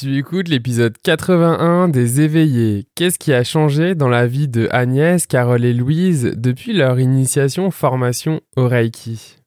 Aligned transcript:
Tu 0.00 0.16
écoutes 0.16 0.48
l'épisode 0.48 0.96
81 1.02 1.88
des 1.88 2.20
éveillés. 2.20 2.86
Qu'est-ce 2.94 3.18
qui 3.18 3.32
a 3.32 3.42
changé 3.42 3.96
dans 3.96 4.08
la 4.08 4.28
vie 4.28 4.46
de 4.46 4.68
Agnès, 4.70 5.26
Carole 5.26 5.64
et 5.64 5.72
Louise 5.72 6.34
depuis 6.36 6.72
leur 6.72 7.00
initiation 7.00 7.72
formation 7.72 8.40
au 8.56 8.68
Reiki 8.68 9.38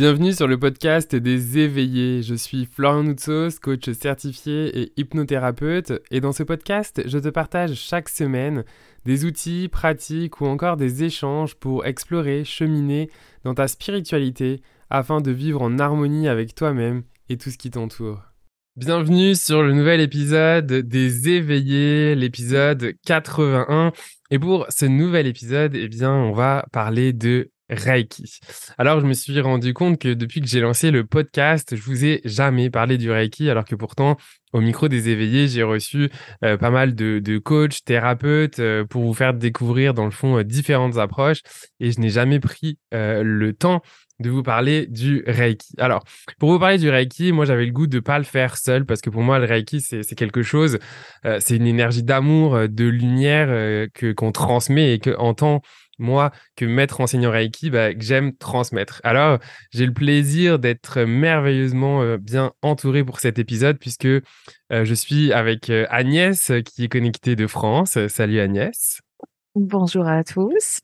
Bienvenue 0.00 0.32
sur 0.32 0.46
le 0.46 0.58
podcast 0.58 1.14
des 1.14 1.58
éveillés. 1.58 2.22
Je 2.22 2.34
suis 2.34 2.64
Florian 2.64 3.02
Noutsos, 3.02 3.58
coach 3.60 3.90
certifié 3.90 4.80
et 4.80 4.92
hypnothérapeute. 4.96 5.92
Et 6.10 6.22
dans 6.22 6.32
ce 6.32 6.42
podcast, 6.42 7.02
je 7.04 7.18
te 7.18 7.28
partage 7.28 7.74
chaque 7.74 8.08
semaine 8.08 8.64
des 9.04 9.26
outils, 9.26 9.68
pratiques 9.68 10.40
ou 10.40 10.46
encore 10.46 10.78
des 10.78 11.04
échanges 11.04 11.54
pour 11.54 11.84
explorer, 11.84 12.44
cheminer 12.46 13.10
dans 13.44 13.52
ta 13.52 13.68
spiritualité 13.68 14.62
afin 14.88 15.20
de 15.20 15.32
vivre 15.32 15.60
en 15.60 15.78
harmonie 15.78 16.28
avec 16.28 16.54
toi-même 16.54 17.02
et 17.28 17.36
tout 17.36 17.50
ce 17.50 17.58
qui 17.58 17.68
t'entoure. 17.68 18.22
Bienvenue 18.76 19.34
sur 19.34 19.62
le 19.62 19.74
nouvel 19.74 20.00
épisode 20.00 20.72
des 20.72 21.28
éveillés, 21.28 22.14
l'épisode 22.14 22.94
81. 23.04 23.92
Et 24.30 24.38
pour 24.38 24.64
ce 24.70 24.86
nouvel 24.86 25.26
épisode, 25.26 25.74
eh 25.74 25.88
bien, 25.88 26.14
on 26.14 26.32
va 26.32 26.64
parler 26.72 27.12
de 27.12 27.50
Reiki. 27.70 28.40
Alors, 28.78 29.00
je 29.00 29.06
me 29.06 29.14
suis 29.14 29.40
rendu 29.40 29.72
compte 29.74 29.98
que 29.98 30.12
depuis 30.12 30.40
que 30.40 30.48
j'ai 30.48 30.60
lancé 30.60 30.90
le 30.90 31.04
podcast, 31.04 31.74
je 31.76 31.82
vous 31.82 32.04
ai 32.04 32.20
jamais 32.24 32.70
parlé 32.70 32.98
du 32.98 33.10
Reiki, 33.10 33.48
alors 33.48 33.64
que 33.64 33.74
pourtant, 33.74 34.16
au 34.52 34.60
micro 34.60 34.88
des 34.88 35.08
éveillés, 35.08 35.48
j'ai 35.48 35.62
reçu 35.62 36.10
euh, 36.44 36.56
pas 36.56 36.70
mal 36.70 36.94
de, 36.94 37.38
coachs, 37.38 37.84
thérapeutes 37.84 38.58
euh, 38.58 38.84
pour 38.84 39.04
vous 39.04 39.14
faire 39.14 39.34
découvrir, 39.34 39.94
dans 39.94 40.04
le 40.04 40.10
fond, 40.10 40.38
euh, 40.38 40.44
différentes 40.44 40.98
approches. 40.98 41.42
Et 41.78 41.92
je 41.92 42.00
n'ai 42.00 42.10
jamais 42.10 42.40
pris 42.40 42.78
le 42.92 43.52
temps 43.52 43.82
de 44.18 44.28
vous 44.28 44.42
parler 44.42 44.86
du 44.86 45.22
Reiki. 45.26 45.72
Alors, 45.78 46.04
pour 46.38 46.52
vous 46.52 46.58
parler 46.58 46.78
du 46.78 46.90
Reiki, 46.90 47.32
moi 47.32 47.46
j'avais 47.46 47.64
le 47.64 47.72
goût 47.72 47.86
de 47.86 48.00
pas 48.00 48.18
le 48.18 48.24
faire 48.24 48.58
seul 48.58 48.84
parce 48.84 49.00
que 49.00 49.08
pour 49.08 49.22
moi 49.22 49.38
le 49.38 49.46
Reiki 49.46 49.80
c'est 49.80 50.14
quelque 50.14 50.42
chose, 50.42 50.78
c'est 51.24 51.56
une 51.56 51.66
énergie 51.66 52.02
d'amour, 52.02 52.68
de 52.68 52.84
lumière 52.84 53.48
que 53.94 54.12
qu'on 54.12 54.30
transmet 54.30 54.92
et 54.92 54.98
que 54.98 55.16
en 55.16 55.32
tant 55.32 55.62
moi, 56.00 56.32
que 56.56 56.64
maître 56.64 57.00
enseignant 57.00 57.30
Reiki, 57.30 57.70
bah, 57.70 57.94
que 57.94 58.02
j'aime 58.02 58.34
transmettre. 58.36 59.00
Alors, 59.04 59.38
j'ai 59.72 59.86
le 59.86 59.92
plaisir 59.92 60.58
d'être 60.58 61.02
merveilleusement 61.02 62.02
euh, 62.02 62.16
bien 62.16 62.52
entouré 62.62 63.04
pour 63.04 63.20
cet 63.20 63.38
épisode 63.38 63.78
puisque 63.78 64.06
euh, 64.06 64.20
je 64.70 64.94
suis 64.94 65.32
avec 65.32 65.70
euh, 65.70 65.86
Agnès 65.90 66.52
qui 66.64 66.84
est 66.84 66.88
connectée 66.88 67.36
de 67.36 67.46
France. 67.46 67.98
Salut 68.08 68.40
Agnès. 68.40 69.00
Bonjour 69.54 70.06
à 70.06 70.24
tous. 70.24 70.80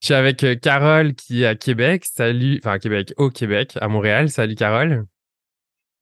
Je 0.00 0.06
suis 0.06 0.14
avec 0.14 0.44
Carole 0.60 1.14
qui 1.14 1.42
est 1.42 1.46
à 1.46 1.54
Québec. 1.54 2.04
Salut, 2.04 2.60
enfin 2.62 2.72
à 2.72 2.78
Québec, 2.78 3.14
au 3.16 3.30
Québec, 3.30 3.78
à 3.80 3.88
Montréal. 3.88 4.28
Salut 4.28 4.54
Carole. 4.54 5.06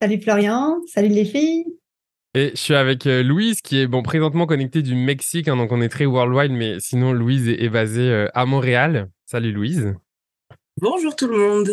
Salut 0.00 0.20
Florian. 0.20 0.80
Salut 0.86 1.08
les 1.08 1.24
filles. 1.24 1.64
Et 2.34 2.52
je 2.54 2.60
suis 2.60 2.74
avec 2.74 3.06
euh, 3.06 3.22
Louise 3.22 3.60
qui 3.60 3.78
est 3.78 3.86
bon 3.86 4.02
présentement 4.02 4.46
connectée 4.46 4.80
du 4.80 4.94
Mexique, 4.94 5.48
hein, 5.48 5.56
donc 5.56 5.70
on 5.70 5.82
est 5.82 5.90
très 5.90 6.06
worldwide, 6.06 6.52
mais 6.52 6.80
sinon 6.80 7.12
Louise 7.12 7.46
est, 7.46 7.68
basée 7.68 8.08
euh, 8.08 8.26
à 8.32 8.46
Montréal. 8.46 9.10
Salut 9.26 9.52
Louise. 9.52 9.94
Bonjour 10.80 11.14
tout 11.14 11.28
le 11.28 11.36
monde. 11.36 11.70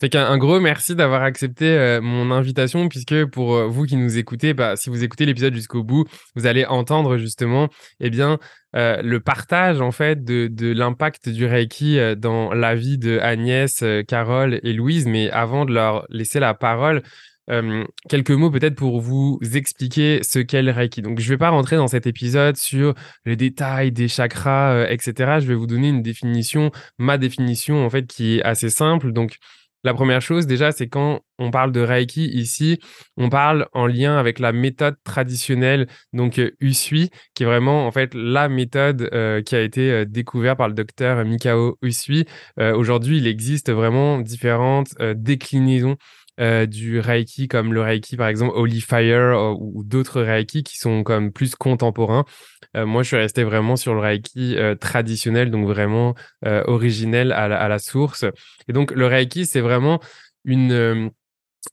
Fait 0.00 0.08
qu'un 0.08 0.38
gros 0.38 0.60
merci 0.60 0.94
d'avoir 0.94 1.22
accepté 1.24 1.68
euh, 1.68 2.00
mon 2.00 2.30
invitation, 2.30 2.88
puisque 2.88 3.24
pour 3.24 3.66
vous 3.66 3.86
qui 3.86 3.96
nous 3.96 4.18
écoutez, 4.18 4.54
bah, 4.54 4.76
si 4.76 4.88
vous 4.88 5.02
écoutez 5.02 5.26
l'épisode 5.26 5.54
jusqu'au 5.54 5.82
bout, 5.82 6.04
vous 6.36 6.46
allez 6.46 6.64
entendre 6.64 7.16
justement 7.16 7.68
eh 7.98 8.08
bien, 8.08 8.38
le 8.72 9.18
partage 9.18 9.80
en 9.80 9.90
fait 9.90 10.22
de, 10.22 10.46
de 10.46 10.72
l'impact 10.72 11.28
du 11.28 11.44
Reiki 11.44 11.98
dans 12.16 12.54
la 12.54 12.76
vie 12.76 12.98
de 12.98 13.18
Agnès, 13.18 13.82
Carole 14.06 14.60
et 14.62 14.72
Louise. 14.72 15.06
Mais 15.06 15.28
avant 15.30 15.64
de 15.64 15.72
leur 15.72 16.06
laisser 16.08 16.38
la 16.38 16.54
parole, 16.54 17.02
euh, 17.50 17.84
quelques 18.08 18.30
mots 18.30 18.50
peut-être 18.50 18.74
pour 18.74 19.00
vous 19.00 19.38
expliquer 19.54 20.20
ce 20.22 20.38
qu'est 20.38 20.62
le 20.62 20.72
Reiki. 20.72 21.02
Donc, 21.02 21.20
je 21.20 21.26
ne 21.26 21.30
vais 21.30 21.38
pas 21.38 21.50
rentrer 21.50 21.76
dans 21.76 21.86
cet 21.86 22.06
épisode 22.06 22.56
sur 22.56 22.94
les 23.24 23.36
détails 23.36 23.92
des 23.92 24.08
chakras, 24.08 24.72
euh, 24.72 24.86
etc. 24.88 25.38
Je 25.40 25.46
vais 25.46 25.54
vous 25.54 25.66
donner 25.66 25.88
une 25.88 26.02
définition, 26.02 26.70
ma 26.98 27.18
définition 27.18 27.84
en 27.84 27.90
fait, 27.90 28.06
qui 28.06 28.38
est 28.38 28.42
assez 28.42 28.70
simple. 28.70 29.12
Donc, 29.12 29.36
la 29.84 29.94
première 29.94 30.20
chose, 30.20 30.48
déjà, 30.48 30.72
c'est 30.72 30.88
quand 30.88 31.20
on 31.38 31.52
parle 31.52 31.70
de 31.70 31.80
Reiki 31.80 32.26
ici, 32.26 32.80
on 33.16 33.28
parle 33.28 33.68
en 33.72 33.86
lien 33.86 34.18
avec 34.18 34.40
la 34.40 34.50
méthode 34.50 34.96
traditionnelle, 35.04 35.86
donc 36.12 36.40
euh, 36.40 36.50
Usui, 36.60 37.10
qui 37.34 37.44
est 37.44 37.46
vraiment 37.46 37.86
en 37.86 37.92
fait 37.92 38.12
la 38.12 38.48
méthode 38.48 39.08
qui 39.44 39.54
a 39.54 39.60
été 39.60 40.04
découverte 40.06 40.58
par 40.58 40.66
le 40.66 40.74
docteur 40.74 41.24
Mikao 41.24 41.78
Usui. 41.82 42.24
Aujourd'hui, 42.58 43.18
il 43.18 43.28
existe 43.28 43.70
vraiment 43.70 44.18
différentes 44.18 44.94
déclinaisons 45.14 45.96
euh, 46.38 46.66
du 46.66 47.00
Reiki 47.00 47.48
comme 47.48 47.72
le 47.72 47.80
Reiki 47.80 48.16
par 48.16 48.28
exemple 48.28 48.52
Holy 48.54 48.82
Fire 48.82 49.16
euh, 49.16 49.54
ou, 49.58 49.82
d'autres 49.84 50.20
Reiki 50.20 50.62
qui 50.62 50.76
sont 50.76 51.02
comme 51.02 51.32
plus 51.32 51.54
contemporains. 51.54 52.26
Euh, 52.76 52.84
moi, 52.84 53.02
je 53.02 53.08
suis 53.08 53.16
resté 53.16 53.42
vraiment 53.42 53.76
sur 53.76 53.94
le 53.94 54.00
Reiki 54.00 54.56
traditionnel, 54.80 55.50
donc 55.50 55.66
vraiment 55.66 56.14
originel 56.42 57.32
à 57.32 57.48
la, 57.48 57.78
source. 57.78 58.24
Et 58.68 58.72
donc 58.72 58.90
le 58.90 59.06
Reiki, 59.06 59.46
c'est 59.46 59.60
vraiment 59.60 60.00
une 60.44 61.10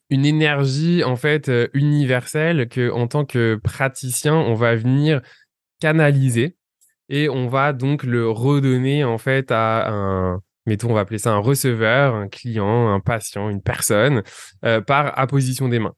une 0.09 0.25
énergie 0.25 1.03
en 1.03 1.15
fait 1.15 1.51
universelle 1.73 2.67
que 2.67 2.89
en 2.91 3.07
tant 3.07 3.25
que 3.25 3.59
praticien, 3.63 4.35
on 4.35 4.55
va 4.55 4.75
venir 4.75 5.21
canaliser 5.79 6.57
et 7.09 7.29
on 7.29 7.47
va 7.47 7.73
donc 7.73 8.03
le 8.03 8.29
redonner 8.29 9.03
en 9.03 9.17
fait 9.17 9.51
à 9.51 9.89
un 9.91 10.41
mettons, 10.65 10.91
on 10.91 10.93
va 10.93 11.01
appeler 11.01 11.19
ça 11.19 11.31
un 11.31 11.39
receveur, 11.39 12.15
un 12.15 12.27
client, 12.27 12.93
un 12.93 12.99
patient, 12.99 13.49
une 13.49 13.61
personne, 13.61 14.23
euh, 14.65 14.81
par 14.81 15.17
apposition 15.19 15.69
des 15.69 15.79
mains. 15.79 15.93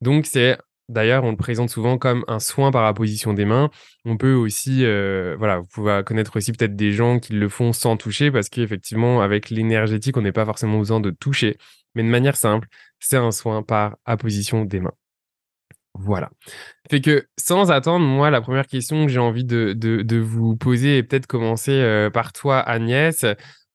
Donc, 0.00 0.26
c'est 0.26 0.58
D'ailleurs, 0.88 1.24
on 1.24 1.32
le 1.32 1.36
présente 1.36 1.68
souvent 1.68 1.98
comme 1.98 2.24
un 2.28 2.38
soin 2.38 2.70
par 2.70 2.84
apposition 2.84 3.32
des 3.34 3.44
mains. 3.44 3.70
On 4.04 4.16
peut 4.16 4.34
aussi, 4.34 4.84
euh, 4.84 5.34
voilà, 5.36 5.58
vous 5.58 5.66
pouvez 5.66 6.02
connaître 6.06 6.36
aussi 6.36 6.52
peut-être 6.52 6.76
des 6.76 6.92
gens 6.92 7.18
qui 7.18 7.32
le 7.32 7.48
font 7.48 7.72
sans 7.72 7.96
toucher 7.96 8.30
parce 8.30 8.48
qu'effectivement, 8.48 9.20
avec 9.20 9.50
l'énergétique, 9.50 10.16
on 10.16 10.22
n'est 10.22 10.32
pas 10.32 10.44
forcément 10.44 10.78
besoin 10.78 11.00
de 11.00 11.10
toucher. 11.10 11.56
Mais 11.96 12.04
de 12.04 12.08
manière 12.08 12.36
simple, 12.36 12.68
c'est 13.00 13.16
un 13.16 13.32
soin 13.32 13.64
par 13.64 13.96
apposition 14.04 14.64
des 14.64 14.78
mains. 14.78 14.92
Voilà. 15.94 16.30
Fait 16.90 17.00
que 17.00 17.26
sans 17.36 17.70
attendre, 17.72 18.04
moi, 18.04 18.30
la 18.30 18.40
première 18.40 18.66
question 18.66 19.06
que 19.06 19.10
j'ai 19.10 19.18
envie 19.18 19.44
de, 19.44 19.72
de, 19.72 20.18
vous 20.18 20.56
poser 20.56 20.98
et 20.98 21.02
peut-être 21.02 21.26
commencer 21.26 21.72
euh, 21.72 22.10
par 22.10 22.32
toi, 22.32 22.60
Agnès. 22.60 23.24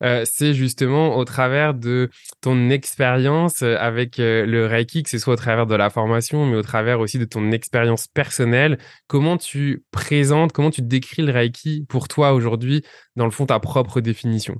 Euh, 0.03 0.23
c'est 0.25 0.53
justement 0.53 1.15
au 1.15 1.25
travers 1.25 1.73
de 1.73 2.09
ton 2.41 2.69
expérience 2.69 3.61
euh, 3.61 3.75
avec 3.79 4.19
euh, 4.19 4.45
le 4.45 4.65
Reiki, 4.65 5.03
que 5.03 5.09
ce 5.09 5.19
soit 5.19 5.33
au 5.33 5.37
travers 5.37 5.67
de 5.67 5.75
la 5.75 5.89
formation, 5.89 6.45
mais 6.45 6.55
au 6.55 6.63
travers 6.63 6.99
aussi 6.99 7.19
de 7.19 7.25
ton 7.25 7.51
expérience 7.51 8.07
personnelle. 8.07 8.79
Comment 9.07 9.37
tu 9.37 9.83
présentes, 9.91 10.53
comment 10.53 10.71
tu 10.71 10.81
décris 10.81 11.21
le 11.21 11.31
Reiki 11.31 11.85
pour 11.87 12.07
toi 12.07 12.33
aujourd'hui, 12.33 12.83
dans 13.15 13.25
le 13.25 13.31
fond, 13.31 13.45
ta 13.45 13.59
propre 13.59 14.01
définition? 14.01 14.55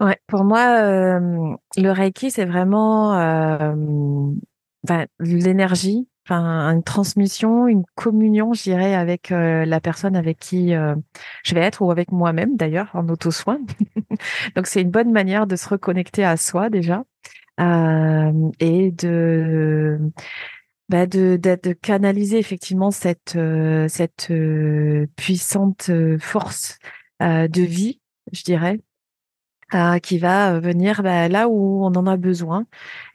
Ouais, 0.00 0.18
pour 0.26 0.44
moi, 0.44 1.18
le 1.20 1.90
Reiki, 1.90 2.30
c'est 2.30 2.44
vraiment 2.44 3.14
l'énergie 5.20 6.08
une 6.30 6.82
transmission, 6.82 7.66
une 7.68 7.84
communion, 7.94 8.52
je 8.54 8.62
dirais, 8.62 8.94
avec 8.94 9.30
euh, 9.30 9.64
la 9.64 9.80
personne 9.80 10.16
avec 10.16 10.38
qui 10.38 10.74
euh, 10.74 10.94
je 11.44 11.54
vais 11.54 11.60
être 11.60 11.82
ou 11.82 11.90
avec 11.90 12.12
moi-même 12.12 12.56
d'ailleurs 12.56 12.90
en 12.94 13.08
auto-soin. 13.08 13.58
Donc 14.56 14.66
c'est 14.66 14.80
une 14.80 14.90
bonne 14.90 15.12
manière 15.12 15.46
de 15.46 15.56
se 15.56 15.68
reconnecter 15.68 16.24
à 16.24 16.36
soi 16.36 16.70
déjà 16.70 17.04
euh, 17.60 18.50
et 18.60 18.90
de 18.90 19.98
bah 20.88 21.06
de, 21.06 21.36
de, 21.36 21.72
canaliser 21.72 22.38
effectivement 22.38 22.90
cette 22.90 23.38
puissante 25.16 25.90
force 26.20 26.78
de 27.20 27.62
vie, 27.62 28.00
je 28.32 28.42
dirais, 28.42 28.80
qui 30.02 30.18
va 30.18 30.58
venir 30.60 31.02
bah, 31.02 31.28
là 31.28 31.48
où 31.48 31.84
on 31.84 31.94
en 31.94 32.06
a 32.06 32.16
besoin. 32.16 32.66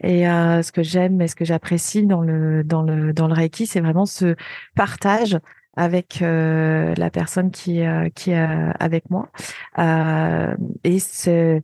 Et 0.03 0.27
euh, 0.29 0.61
ce 0.61 0.71
que 0.71 0.83
j'aime 0.83 1.21
et 1.21 1.27
ce 1.27 1.35
que 1.35 1.45
j'apprécie 1.45 2.05
dans 2.05 2.21
le 2.21 2.63
dans 2.63 2.83
le 2.83 3.13
dans 3.13 3.27
le 3.27 3.33
Reiki, 3.33 3.67
c'est 3.67 3.81
vraiment 3.81 4.05
ce 4.05 4.35
partage 4.75 5.37
avec 5.75 6.21
euh, 6.21 6.93
la 6.97 7.09
personne 7.09 7.51
qui 7.51 7.81
qui 8.15 8.31
est 8.31 8.47
avec 8.79 9.09
moi. 9.09 9.29
et 10.83 10.99
c'est 10.99 11.63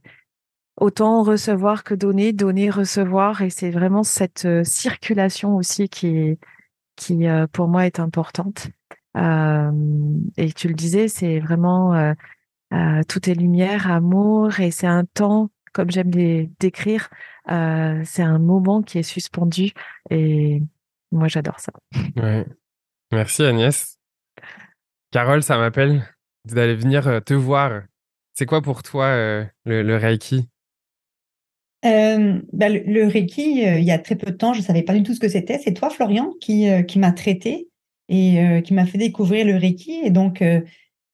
autant 0.78 1.24
recevoir 1.24 1.84
que 1.84 1.96
donner, 1.96 2.34
donner, 2.34 2.70
recevoir. 2.70 3.42
Et 3.42 3.50
c'est 3.50 3.72
vraiment 3.72 4.04
cette 4.04 4.48
circulation 4.64 5.56
aussi 5.56 5.90
qui 5.90 6.38
qui 6.96 7.26
pour 7.52 7.68
moi 7.68 7.86
est 7.86 8.00
importante. 8.00 8.70
et 9.16 10.54
tu 10.54 10.68
le 10.68 10.74
disais, 10.74 11.08
c'est 11.08 11.40
vraiment 11.40 12.16
euh, 12.76 13.02
tout 13.08 13.30
est 13.30 13.34
lumière, 13.34 13.90
amour, 13.90 14.60
et 14.60 14.72
c'est 14.72 14.88
un 14.88 15.06
temps 15.06 15.50
comme 15.74 15.92
j'aime 15.92 16.12
les 16.12 16.50
décrire. 16.60 17.10
c'est 17.48 18.24
un 18.24 18.40
moment 18.40 18.82
qui 18.82 18.98
est 18.98 19.04
suspendu 19.04 19.74
et 20.10 20.62
moi, 21.12 21.28
j'adore 21.28 21.60
ça. 21.60 21.72
Ouais. 22.16 22.46
Merci 23.12 23.44
Agnès. 23.44 23.98
Carole, 25.12 25.44
ça 25.44 25.58
m'appelle 25.58 26.04
d'aller 26.46 26.76
venir 26.76 27.22
te 27.26 27.34
voir. 27.34 27.84
C'est 28.34 28.46
quoi 28.46 28.62
pour 28.62 28.84
toi 28.84 29.16
le, 29.66 29.96
Reiki? 29.96 30.48
Bah, 31.84 32.70
le, 32.70 33.08
Reiki, 33.08 33.62
il 33.62 33.84
y 33.84 33.92
a 33.92 34.00
très 34.00 34.16
peu 34.16 34.32
de 34.32 34.38
temps, 34.38 34.54
je 34.54 34.60
ne 34.60 34.66
savais 34.66 34.84
pas 34.84 34.94
du 34.94 35.04
tout 35.04 35.14
ce 35.14 35.20
que 35.20 35.30
c'était. 35.30 35.60
C'est 35.60 35.74
toi, 35.74 35.90
Florian, 35.90 36.34
qui, 36.42 36.68
qui 36.86 37.00
m'a 37.00 37.12
traité 37.12 37.70
et 38.10 38.62
qui 38.64 38.74
m'a 38.74 38.86
fait 38.86 38.98
découvrir 38.98 39.46
le 39.46 39.56
Reiki. 39.56 40.02
Et 40.04 40.10
donc, 40.10 40.44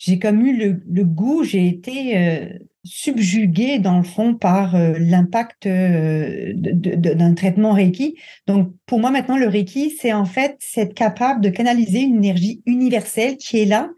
j'ai 0.01 0.17
comme 0.17 0.43
eu 0.43 0.81
le, 0.87 1.03
goût, 1.03 1.43
j'ai 1.43 1.67
été 1.67 2.17
euh, 2.17 2.49
subjuguée 2.83 3.77
dans 3.77 3.99
le 3.99 4.03
fond 4.03 4.33
par 4.33 4.75
euh, 4.75 4.95
l'impact 4.97 5.67
euh, 5.67 6.53
d'un 6.55 7.35
traitement 7.35 7.73
Reiki. 7.73 8.17
Donc 8.47 8.73
pour 8.87 8.99
moi 8.99 9.11
maintenant, 9.11 9.37
le 9.37 9.47
Reiki, 9.47 9.91
c'est 9.91 10.11
en 10.11 10.25
fait 10.25 10.57
être 10.75 10.95
capable 10.95 11.41
de 11.41 11.49
canaliser 11.49 11.99
une 11.99 12.15
énergie 12.15 12.63
universelle 12.65 13.37
qui 13.37 13.59
est 13.59 13.65
là. 13.65 13.91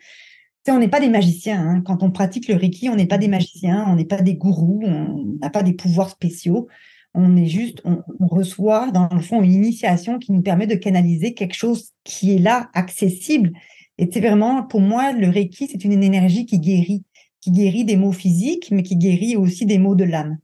on 0.68 0.78
n'est 0.78 0.90
pas 0.90 1.00
des 1.00 1.08
magiciens. 1.08 1.66
Hein. 1.66 1.82
Quand 1.86 2.04
on 2.04 2.12
pratique 2.12 2.50
le 2.50 2.56
Reiki, 2.56 2.90
on 2.90 2.98
n'est 2.98 3.08
pas 3.08 3.18
des 3.18 3.30
magiciens, 3.30 3.86
on 3.88 3.96
n'est 3.96 4.04
pas 4.04 4.22
des 4.22 4.36
gourous, 4.36 4.82
on 4.84 5.38
n'a 5.42 5.50
pas 5.50 5.64
des 5.64 5.74
pouvoirs 5.74 6.10
spéciaux. 6.10 6.68
On 7.14 7.38
est 7.38 7.46
juste, 7.46 7.82
on, 7.86 8.04
reçoit 8.28 8.92
dans 8.92 9.08
le 9.10 9.22
fond 9.22 9.42
une 9.42 9.54
initiation 9.54 10.20
qui 10.20 10.34
nous 10.34 10.42
permet 10.42 10.68
de 10.68 10.76
canaliser 10.76 11.34
quelque 11.34 11.56
chose 11.56 11.92
qui 12.04 12.36
est 12.36 12.40
là, 12.40 12.70
accessible 12.74 13.54
et 13.98 14.10
c'est 14.12 14.22
vraiment, 14.22 14.64
pour 14.64 14.82
moi, 14.82 15.12
le 15.12 15.30
Reiki, 15.30 15.68
c'est 15.68 15.84
une 15.84 16.04
énergie 16.04 16.46
qui 16.46 16.60
guérit, 16.60 17.06
qui 17.42 17.52
guérit 17.52 17.86
des 17.86 17.96
maux 17.96 18.12
physiques, 18.12 18.70
mais 18.72 18.84
qui 18.84 18.96
guérit 18.96 19.36
aussi 19.36 19.66
des 19.66 19.78
maux 19.78 19.96
de 19.96 20.04
l'âme. 20.04 20.38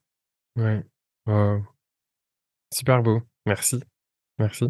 Ouais. 0.55 0.83
Super 2.73 3.01
beau. 3.01 3.21
Merci. 3.45 3.79
Merci. 4.37 4.65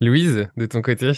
Louise, 0.00 0.48
de 0.56 0.66
ton 0.66 0.82
côté 0.82 1.12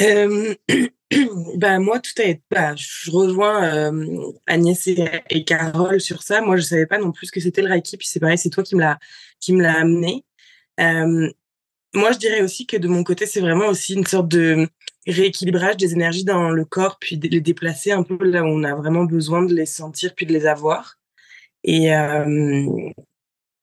euh, 0.00 0.54
bah, 1.56 1.78
moi, 1.78 2.00
tout 2.00 2.20
est. 2.20 2.42
Bah, 2.50 2.74
je 2.76 3.10
rejoins 3.10 3.64
euh, 3.64 4.32
Agnès 4.46 4.86
et, 4.86 5.44
Carole 5.44 6.00
sur 6.00 6.22
ça. 6.22 6.40
Moi, 6.40 6.56
je 6.56 6.62
savais 6.62 6.86
pas 6.86 6.98
non 6.98 7.12
plus 7.12 7.30
que 7.30 7.40
c'était 7.40 7.62
le 7.62 7.68
Reiki. 7.68 7.96
Puis 7.96 8.08
c'est 8.08 8.20
pareil, 8.20 8.38
c'est 8.38 8.50
toi 8.50 8.62
qui 8.62 8.74
me 8.74 8.80
l'a 8.80 8.98
qui 9.40 9.52
me 9.52 9.62
l'a 9.62 9.78
amené. 9.80 10.24
Euh, 10.80 11.30
moi, 11.94 12.12
je 12.12 12.18
dirais 12.18 12.42
aussi 12.42 12.66
que 12.66 12.76
de 12.76 12.88
mon 12.88 13.04
côté, 13.04 13.26
c'est 13.26 13.40
vraiment 13.40 13.68
aussi 13.68 13.94
une 13.94 14.06
sorte 14.06 14.28
de 14.28 14.68
rééquilibrage 15.06 15.76
des 15.76 15.92
énergies 15.92 16.24
dans 16.24 16.50
le 16.50 16.64
corps, 16.64 16.98
puis 17.00 17.16
de 17.16 17.28
les 17.28 17.40
déplacer 17.40 17.92
un 17.92 18.02
peu 18.02 18.18
là 18.24 18.42
où 18.42 18.46
on 18.46 18.64
a 18.64 18.74
vraiment 18.74 19.04
besoin 19.04 19.44
de 19.44 19.54
les 19.54 19.66
sentir, 19.66 20.14
puis 20.14 20.26
de 20.26 20.32
les 20.32 20.46
avoir. 20.46 20.96
Et, 21.64 21.94
euh, 21.94 22.90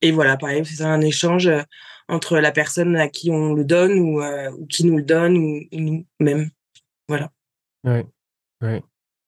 et 0.01 0.11
voilà, 0.11 0.37
pareil, 0.37 0.65
c'est 0.65 0.83
un 0.83 1.01
échange 1.01 1.47
euh, 1.47 1.61
entre 2.07 2.37
la 2.39 2.51
personne 2.51 2.95
à 2.95 3.07
qui 3.07 3.31
on 3.31 3.53
le 3.53 3.63
donne 3.63 3.99
ou, 3.99 4.21
euh, 4.21 4.51
qui 4.69 4.85
nous 4.85 4.97
le 4.97 5.03
donne 5.03 5.37
ou, 5.37 5.61
nous-mêmes. 5.71 6.49
Voilà. 7.07 7.31
Oui, 7.83 8.01
oui. 8.61 8.79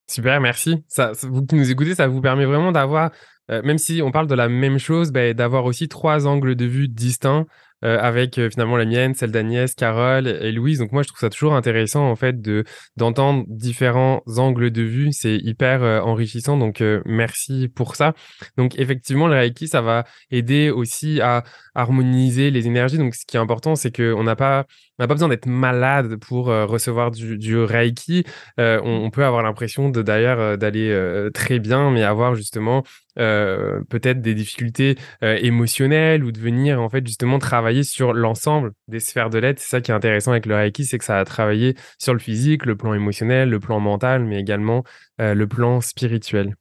Super, 0.08 0.40
merci. 0.40 0.84
Ça, 0.88 1.12
vous 1.24 1.46
qui 1.46 1.56
nous 1.56 1.72
écoutez, 1.72 1.96
ça 1.96 2.08
vous 2.08 2.22
permet 2.22 2.46
vraiment 2.46 2.72
d'avoir, 2.72 3.12
même 3.50 3.80
si 3.80 4.04
on 4.04 4.12
parle 4.12 4.28
de 4.28 4.36
la 4.36 4.48
même 4.48 4.78
chose, 4.78 5.12
ben, 5.12 5.34
d'avoir 5.34 5.66
aussi 5.66 5.88
trois 5.88 6.28
angles 6.28 6.56
de 6.56 6.66
vue 6.66 6.88
distincts 6.88 7.48
euh, 7.84 8.00
avec 8.00 8.38
euh, 8.38 8.50
finalement 8.50 8.78
la 8.78 8.86
mienne, 8.86 9.14
celle 9.16 9.32
d'Agnès, 9.32 9.74
Carole 9.76 10.28
et 10.28 10.52
Louise. 10.54 10.80
Donc 10.80 10.94
moi, 10.94 11.04
je 11.04 11.10
trouve 11.10 11.20
ça 11.20 11.30
toujours 11.30 11.56
intéressant 11.56 12.10
en 12.10 12.16
fait 12.16 12.42
de 12.42 12.64
d'entendre 12.96 13.44
différents 13.48 14.24
angles 14.38 14.72
de 14.72 14.82
vue. 14.82 15.10
C'est 15.12 15.36
hyper 15.36 15.84
euh, 15.84 16.00
enrichissant. 16.00 16.58
Donc 16.58 16.82
merci 17.06 17.68
pour 17.68 17.96
ça. 17.96 18.14
Donc 18.58 18.80
effectivement, 18.80 19.28
le 19.28 19.36
Reiki, 19.36 19.68
ça 19.68 19.82
va 19.82 20.06
aider 20.32 20.70
aussi 20.70 21.20
à 21.22 21.44
harmoniser 21.76 22.50
les 22.50 22.66
énergies. 22.66 22.98
Donc 22.98 23.14
ce 23.14 23.26
qui 23.26 23.36
est 23.36 23.40
important, 23.40 23.76
c'est 23.76 23.96
qu'on 23.96 24.24
n'a 24.24 24.36
pas 24.38 24.66
on 24.98 25.04
n'a 25.04 25.08
pas 25.10 25.16
besoin 25.16 25.28
d'être 25.28 25.46
malade 25.46 26.16
pour 26.16 26.46
recevoir 26.46 27.12
du, 27.12 27.58
Reiki. 27.58 28.24
On, 28.58 29.10
peut 29.12 29.26
avoir 29.26 29.44
l'impression 29.44 29.90
d'ailleurs 29.90 30.58
d'aller 30.58 31.30
très 31.34 31.60
bien, 31.60 31.92
mais 31.92 32.04
avoir 32.04 32.34
justement 32.36 32.84
peut-être 33.18 34.22
des 34.22 34.34
difficultés 34.34 34.96
émotionnelles 35.22 36.24
ou 36.24 36.32
de 36.32 36.40
venir 36.40 36.82
en 36.82 36.88
fait 36.90 37.06
justement 37.06 37.40
travailler 37.40 37.65
sur 37.84 38.14
l'ensemble 38.14 38.72
des 38.88 39.00
sphères 39.00 39.30
de 39.30 39.38
l'être. 39.40 39.60
C'est 39.60 39.70
ça 39.70 39.82
qui 39.82 39.92
est 39.92 39.94
intéressant 39.94 40.32
avec 40.32 40.46
le 40.46 40.56
Reiki, 40.56 40.86
c'est 40.86 40.98
que 40.98 41.06
ça 41.06 41.20
a 41.20 41.26
travaillé 41.26 41.76
sur 42.00 42.14
le 42.14 42.20
physique, 42.20 42.66
le 42.66 42.76
plan 42.76 42.94
émotionnel, 42.94 43.50
le 43.50 43.60
plan 43.60 43.80
mental, 43.80 44.24
mais 44.26 44.40
également 44.40 44.84
euh, 45.22 45.34
le 45.34 45.48
plan 45.48 45.82
spirituel. 45.82 46.56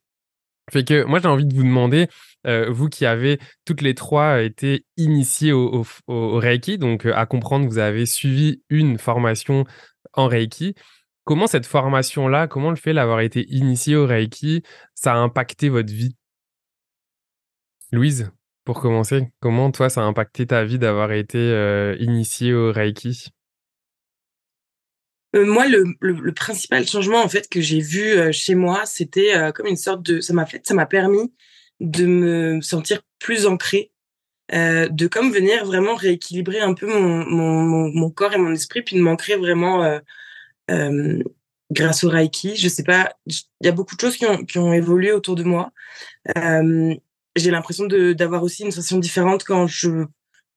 Fait 0.71 0.83
que 0.83 1.03
moi 1.03 1.19
j'ai 1.19 1.27
envie 1.27 1.45
de 1.45 1.53
vous 1.53 1.63
demander, 1.63 2.07
vous 2.69 2.89
qui 2.89 3.05
avez 3.05 3.39
toutes 3.65 3.81
les 3.81 3.93
trois 3.93 4.41
été 4.41 4.85
initiés 4.97 5.51
au, 5.51 5.83
Reiki, 6.07 6.77
donc 6.77 7.05
à 7.05 7.25
comprendre 7.25 7.67
vous 7.67 7.77
avez 7.77 8.05
suivi 8.05 8.61
une 8.69 8.97
formation 8.97 9.65
en 10.13 10.27
Reiki. 10.27 10.75
Comment 11.25 11.47
cette 11.47 11.65
formation-là, 11.65 12.47
comment 12.47 12.69
le 12.69 12.75
fait 12.75 12.93
d'avoir 12.93 13.19
été 13.21 13.45
initié 13.49 13.95
au 13.95 14.05
Reiki, 14.05 14.63
ça 14.93 15.13
a 15.13 15.17
impacté 15.17 15.69
votre 15.69 15.91
vie? 15.91 16.15
Louise, 17.91 18.31
pour 18.65 18.81
commencer, 18.81 19.29
comment 19.39 19.71
toi 19.71 19.89
ça 19.89 20.01
a 20.01 20.05
impacté 20.05 20.47
ta 20.47 20.65
vie 20.65 20.79
d'avoir 20.79 21.11
été 21.11 21.37
euh, 21.37 21.95
initiée 21.99 22.53
au 22.53 22.71
Reiki? 22.71 23.29
Euh, 25.35 25.45
moi, 25.45 25.67
le, 25.67 26.31
principal 26.33 26.85
changement 26.87 27.21
en 27.21 27.29
fait 27.29 27.47
que 27.47 27.61
j'ai 27.61 27.79
vu 27.79 28.01
euh, 28.01 28.31
chez 28.31 28.55
moi, 28.55 28.85
c'était 28.85 29.33
comme 29.53 29.67
une 29.67 29.77
sorte 29.77 30.01
de, 30.01 30.19
ça 30.19 30.33
m'a 30.33 30.45
fait, 30.45 30.65
ça 30.65 30.73
m'a 30.73 30.87
permis 30.87 31.31
de 31.79 32.05
me 32.05 32.61
sentir 32.61 33.01
plus 33.19 33.45
ancrée, 33.45 33.91
de 34.51 35.07
comme 35.07 35.31
venir 35.31 35.65
vraiment 35.65 35.95
rééquilibrer 35.95 36.61
un 36.61 36.73
peu 36.73 36.87
mon, 36.87 37.25
mon, 37.25 38.09
corps 38.09 38.33
et 38.33 38.37
mon 38.37 38.51
esprit, 38.51 38.81
puis 38.81 38.95
de 38.95 39.01
m'ancrer 39.01 39.35
vraiment 39.35 39.99
grâce 41.71 42.03
au 42.03 42.09
Reiki. 42.09 42.55
Je 42.55 42.69
sais 42.69 42.83
pas, 42.83 43.13
il 43.27 43.35
y 43.61 43.67
a 43.67 43.71
beaucoup 43.71 43.95
de 43.95 44.01
choses 44.01 44.15
qui 44.15 44.25
ont, 44.25 44.43
qui 44.45 44.57
ont 44.57 44.73
évolué 44.73 45.11
autour 45.11 45.35
de 45.35 45.43
moi 45.43 45.71
j'ai 47.35 47.51
l'impression 47.51 47.85
d'avoir 47.87 48.43
aussi 48.43 48.63
une 48.63 48.71
sensation 48.71 48.97
différente 48.97 49.43
quand 49.43 49.67
je 49.67 50.05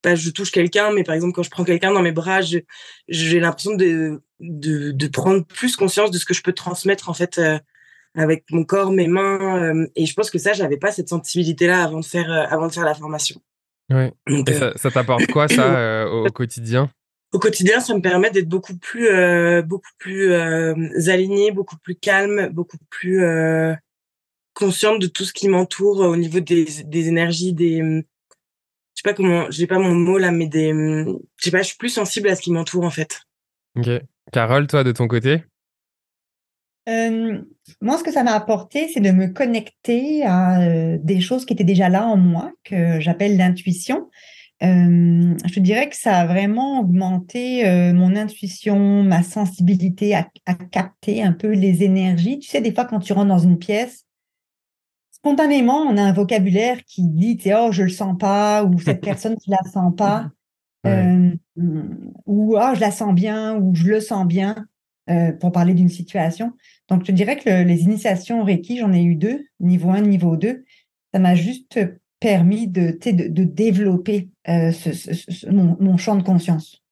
pas 0.03 0.15
je 0.15 0.31
touche 0.31 0.51
quelqu'un, 0.51 0.93
mais 0.93 1.03
par 1.03 1.15
exemple 1.15 1.33
quand 1.33 1.43
je 1.43 1.51
prends 1.51 1.65
quelqu'un 1.65 1.93
dans 1.93 2.03
mes 2.03 2.13
bras, 2.13 2.41
j'ai 2.41 3.41
l'impression 3.41 3.75
de, 3.75 4.23
de, 4.41 4.93
de 4.93 5.07
prendre 5.09 5.45
plus 5.45 5.77
conscience 5.77 6.11
de 6.11 6.19
ce 6.19 6.25
que 6.25 6.35
je 6.35 6.43
peux 6.43 6.53
transmettre 6.53 7.09
en 7.09 7.15
fait 7.15 7.39
euh, 7.39 7.59
avec 8.15 8.45
mon 8.51 8.65
corps, 8.65 8.93
mes 8.93 9.09
mains. 9.09 9.63
Euh, 9.63 9.87
et 9.97 10.07
je 10.07 10.15
pense 10.15 10.31
que 10.31 10.39
ça, 10.39 10.53
j'avais 10.53 10.77
pas 10.77 10.93
cette 10.93 11.09
sensibilité-là 11.09 11.83
avant 11.83 12.01
de 12.01 12.05
faire 12.05 12.31
euh, 12.31 12.45
avant 12.49 12.69
de 12.69 12.73
faire 12.73 12.85
la 12.85 12.95
formation. 12.95 13.41
Et 13.91 14.53
ça, 14.53 14.73
ça 14.77 14.91
t'apporte 14.91 15.27
quoi 15.29 15.49
ça 15.49 16.07
au, 16.13 16.27
quotidien? 16.31 16.91
Au 17.33 17.39
quotidien, 17.39 17.81
ça 17.81 17.95
me 17.95 18.01
permet 18.01 18.31
d'être 18.31 18.49
beaucoup 18.49 18.77
plus 18.77 19.09
beaucoup 19.63 19.91
plus 19.99 20.35
aligné, 21.09 21.51
beaucoup 21.53 21.77
plus 21.79 21.97
calme, 21.97 22.49
beaucoup 22.53 22.79
plus 22.91 23.25
consciente 24.59 25.01
de 25.01 25.07
tout 25.07 25.25
ce 25.25 25.33
qui 25.33 25.49
m'entoure 25.49 26.01
au 26.01 26.17
niveau 26.17 26.41
des, 26.41 26.67
des 26.85 27.09
énergies, 27.09 27.53
des, 27.53 27.81
hum, 27.81 28.03
je 28.03 29.03
sais 29.03 29.09
pas 29.09 29.15
comment, 29.15 29.49
j'ai 29.51 29.69
pas 29.69 29.79
mon 29.79 29.95
mot 29.95 30.19
là, 30.19 30.33
mais 30.33 30.49
des, 30.49 30.73
hum, 30.73 31.21
je 31.37 31.45
sais 31.45 31.51
pas, 31.53 31.63
je 31.63 31.69
suis 31.69 31.77
plus 31.77 31.91
sensible 31.91 32.29
à 32.29 32.35
ce 32.35 32.43
qui 32.43 32.51
m'entoure 32.51 32.85
en 32.85 32.91
fait. 32.91 33.21
Ok. 33.77 33.89
Carole, 34.33 34.67
toi, 34.67 34.83
de 34.83 34.91
ton 34.91 35.07
côté? 35.07 35.45
Euh, 36.89 37.41
Moi, 37.81 37.99
ce 37.99 38.03
que 38.03 38.11
ça 38.11 38.25
m'a 38.25 38.33
apporté, 38.33 38.89
c'est 38.93 39.01
de 39.01 39.13
me 39.13 39.29
connecter 39.29 40.25
à 40.25 40.61
euh, 40.63 40.99
des 41.01 41.21
choses 41.21 41.47
qui 41.47 41.53
étaient 41.53 41.63
déjà 41.63 41.89
là 41.89 42.05
en 42.07 42.17
moi, 42.17 42.53
que 42.65 42.99
j'appelle 42.99 43.37
l'intuition. 43.37 44.11
Euh, 44.65 45.37
je 45.47 45.55
te 45.55 45.61
dirais 45.61 45.89
que 45.89 45.97
ça 45.97 46.17
a 46.17 46.27
vraiment 46.27 46.81
augmenté 46.81 47.63
mon 47.95 48.17
intuition, 48.17 49.05
ma 49.05 49.23
sensibilité 49.23 50.17
à, 50.17 50.29
à, 50.47 50.55
capter 50.55 51.23
un 51.23 51.33
peu 51.33 51.53
les 51.53 51.85
énergies. 51.85 52.41
Tu 52.41 52.49
sais, 52.49 52.61
des 52.61 52.75
fois, 52.75 52.87
quand 52.87 52.99
tu 52.99 53.13
rentres 53.13 53.29
dans 53.29 53.39
une 53.39 53.59
pièce, 53.59 54.08
spontanément, 55.23 55.83
on 55.83 55.97
a 55.97 56.03
un 56.03 56.13
vocabulaire 56.13 56.85
qui 56.85 57.03
dit, 57.09 57.39
oh, 57.55 57.71
je 57.73 57.85
le 57.85 57.89
sens 57.89 58.17
pas, 58.19 58.65
ou 58.65 58.79
cette 58.81 59.01
personne 59.01 59.37
qui 59.37 59.51
la 59.51 59.63
sent 59.65 59.95
pas, 59.97 60.31
euh, 60.87 61.31
ou 62.27 62.57
oh, 62.57 62.75
je 62.75 62.81
la 62.81 62.91
sens 62.91 63.15
bien, 63.15 63.57
ou 63.57 63.75
je 63.75 63.87
le 63.87 64.01
sens 64.01 64.27
bien, 64.27 64.67
euh, 65.11 65.33
pour 65.33 65.53
parler 65.53 65.75
d'une 65.75 65.89
situation. 65.89 66.53
Donc, 66.89 67.05
je 67.05 67.13
dirais 67.13 67.37
que 67.37 67.65
les 67.65 67.83
initiations 67.83 68.45
Reiki, 68.45 68.79
j'en 68.79 68.93
ai 68.93 69.03
eu 69.03 69.15
deux, 69.15 69.45
niveau 69.61 69.91
1, 69.91 70.03
niveau 70.03 70.37
2. 70.37 70.65
Ça 71.13 71.19
m'a 71.19 71.35
juste 71.35 71.81
permis 72.21 72.69
de, 72.69 72.91
de, 72.91 73.45
développer 73.45 74.29
euh, 74.49 74.73
mon, 75.51 75.97
champ 75.97 76.17
de 76.17 76.23
conscience. 76.23 76.83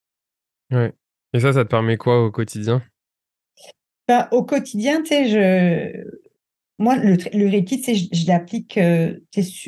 Ouais. 0.71 0.92
Et 1.33 1.40
ça, 1.40 1.52
ça 1.52 1.64
te 1.64 1.71
permet 1.71 1.97
quoi 1.97 2.25
au 2.25 2.30
quotidien? 2.30 2.83
Ben, 4.09 4.28
Au 4.30 4.45
quotidien, 4.45 5.02
tu 5.02 5.09
sais, 5.09 5.28
je, 5.28 6.18
moi, 6.78 6.97
le, 6.97 7.16
le 7.33 7.49
Reiki, 7.49 8.11
je, 8.12 8.26
l'applique 8.26 8.76
euh, 8.78 9.18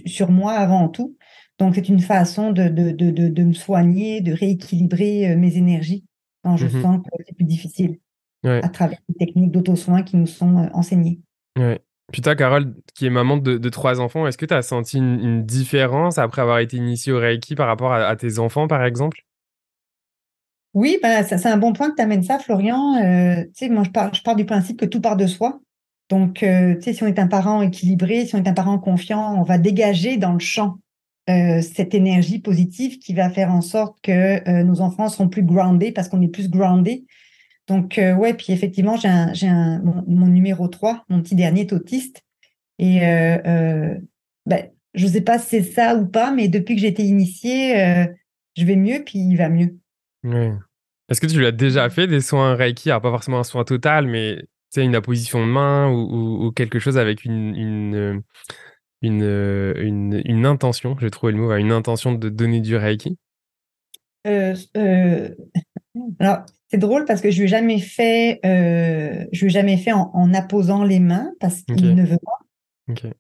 sur 0.07 0.31
moi 0.31 0.53
avant 0.53 0.89
tout. 0.89 1.17
Donc, 1.59 1.75
c'est 1.75 1.89
une 1.89 2.01
façon 2.01 2.53
de, 2.53 2.69
de, 2.69 2.91
de, 2.93 3.11
de, 3.11 3.43
me 3.43 3.53
soigner, 3.53 4.21
de 4.21 4.33
rééquilibrer 4.33 5.33
euh, 5.33 5.37
mes 5.37 5.57
énergies 5.57 6.05
quand 6.45 6.57
je 6.57 6.67
mmh 6.67 6.83
sens 6.83 6.99
que 6.99 7.25
c'est 7.27 7.35
plus 7.35 7.45
difficile 7.45 7.99
à 8.45 8.69
travers 8.69 8.99
les 9.09 9.27
techniques 9.27 9.51
d'auto-soin 9.51 10.03
qui 10.03 10.17
nous 10.17 10.27
sont 10.27 10.59
euh, 10.59 10.69
enseignées. 10.73 11.21
Ouais. 11.59 11.81
Puis 12.13 12.23
toi, 12.23 12.37
Carole, 12.37 12.75
qui 12.95 13.07
est 13.07 13.11
maman 13.11 13.37
de, 13.37 13.69
trois 13.69 14.01
enfants, 14.01 14.27
est-ce 14.27 14.39
que 14.39 14.47
tu 14.47 14.55
as 14.55 14.63
senti 14.63 14.97
une, 14.97 15.45
différence 15.45 16.17
après 16.17 16.41
avoir 16.41 16.59
été 16.61 16.77
initiée 16.77 17.13
au 17.13 17.19
Reiki 17.19 17.55
par 17.55 17.67
rapport 17.67 17.93
à, 17.93 18.17
tes 18.17 18.39
enfants, 18.39 18.67
par 18.67 18.83
exemple? 18.85 19.27
Oui, 20.73 20.99
bah, 21.03 21.23
c'est 21.25 21.45
un 21.47 21.59
bon 21.59 21.73
point 21.73 21.91
que 21.91 21.97
tu 21.97 22.03
amènes 22.03 22.23
ça, 22.23 22.39
Florian. 22.39 22.95
Euh, 22.95 23.45
moi, 23.69 23.83
je 23.85 23.91
pars, 23.91 24.15
je 24.15 24.23
pars 24.23 24.37
du 24.37 24.47
principe 24.47 24.81
que 24.81 24.87
tout 24.87 25.03
part 25.03 25.17
de 25.17 25.27
soi. 25.27 25.61
Donc, 26.09 26.43
euh, 26.43 26.75
tu 26.77 26.83
sais, 26.83 26.93
si 26.95 27.03
on 27.03 27.07
est 27.07 27.19
un 27.19 27.27
parent 27.27 27.63
équilibré, 27.63 28.27
si 28.27 28.35
on 28.35 28.39
est 28.39 28.49
un 28.49 28.55
parent 28.55 28.79
confiant, 28.79 29.39
on 29.39 29.43
va 29.43 29.59
dégager 29.59 30.17
dans 30.17 30.33
le 30.33 30.39
champ 30.39 30.79
euh, 31.29 31.61
cette 31.61 31.95
énergie 31.95 32.39
positive 32.39 32.99
qui 32.99 33.13
va 33.13 33.29
faire 33.29 33.53
en 33.53 33.61
sorte 33.61 33.99
que 34.03 34.63
nos 34.63 34.81
enfants 34.81 35.09
seront 35.09 35.29
plus 35.29 35.43
groundés 35.43 35.93
parce 35.93 36.09
qu'on 36.09 36.23
est 36.23 36.29
plus 36.29 36.49
groundé 36.49 37.05
donc, 37.69 37.99
euh, 37.99 38.15
ouais, 38.15 38.33
puis 38.33 38.53
effectivement, 38.53 38.97
j'ai 38.97 39.09
un, 39.09 39.33
j'ai 39.35 39.47
un, 39.47 39.81
mon, 39.83 40.27
numéro 40.27 40.69
3, 40.69 41.05
mon 41.11 41.23
petit 41.23 41.35
dernier 41.35 41.61
est 41.63 41.73
autiste. 41.73 42.23
Et 42.79 43.07
euh, 43.07 43.37
euh, 43.47 43.95
ben, 44.47 44.71
je 44.95 45.07
ne 45.07 45.11
sais 45.11 45.21
pas 45.21 45.39
si 45.39 45.49
c'est 45.49 45.63
ça 45.63 45.95
ou 45.95 46.07
pas, 46.07 46.33
mais 46.33 46.49
depuis 46.49 46.75
que 46.75 46.81
j'ai 46.81 46.89
été 46.89 47.03
initiée, 47.03 47.75
je 48.57 48.65
vais 48.65 48.77
mieux, 48.77 49.03
puis 49.05 49.19
il 49.19 49.37
va 49.37 49.51
mieux. 49.51 49.77
Oui. 50.25 50.49
Est-ce 51.11 51.21
que 51.21 51.27
tu 51.27 51.39
lui 51.39 51.47
as 51.47 51.53
déjà 51.53 51.89
fait 51.91 52.07
des 52.07 52.21
soins 52.21 52.55
Reiki? 52.55 52.91
Alors, 52.91 53.03
pas 53.03 53.11
forcément 53.11 53.39
un 53.39 53.45
soin 53.45 53.65
total, 53.65 54.07
mais 54.07 54.43
une 54.77 54.95
apposition 54.95 55.41
de 55.41 55.51
main 55.51 55.91
ou, 55.91 56.47
ou, 56.47 56.53
quelque 56.53 56.79
chose 56.79 56.99
avec 56.99 57.25
une, 57.25 57.55
une, 57.57 58.23
une, 59.03 60.23
une, 60.25 60.47
intention, 60.47 60.97
j'ai 61.01 61.11
trouvé 61.11 61.33
le 61.33 61.39
mot, 61.39 61.53
une 61.55 61.73
intention 61.73 62.13
de 62.13 62.29
donner 62.29 62.61
du 62.61 62.77
Reiki 62.77 63.19
Alors, 66.19 66.45
c'est 66.69 66.79
drôle 66.79 67.05
parce 67.07 67.21
que 67.21 67.31
je 67.31 67.39
lui 67.39 67.45
ai 67.45 67.49
jamais 67.49 67.79
fait, 67.79 68.41
euh, 68.45 69.25
je 69.33 69.41
lui 69.41 69.47
ai 69.47 69.51
jamais 69.51 69.77
fait 69.79 69.93
en, 69.93 70.35
apposant 70.35 70.85
les 70.85 71.01
mains 71.01 71.33
parce 71.41 71.63
qu'il 71.63 71.95
ne 71.95 72.05
veut 72.05 72.19
pas. 72.19 72.39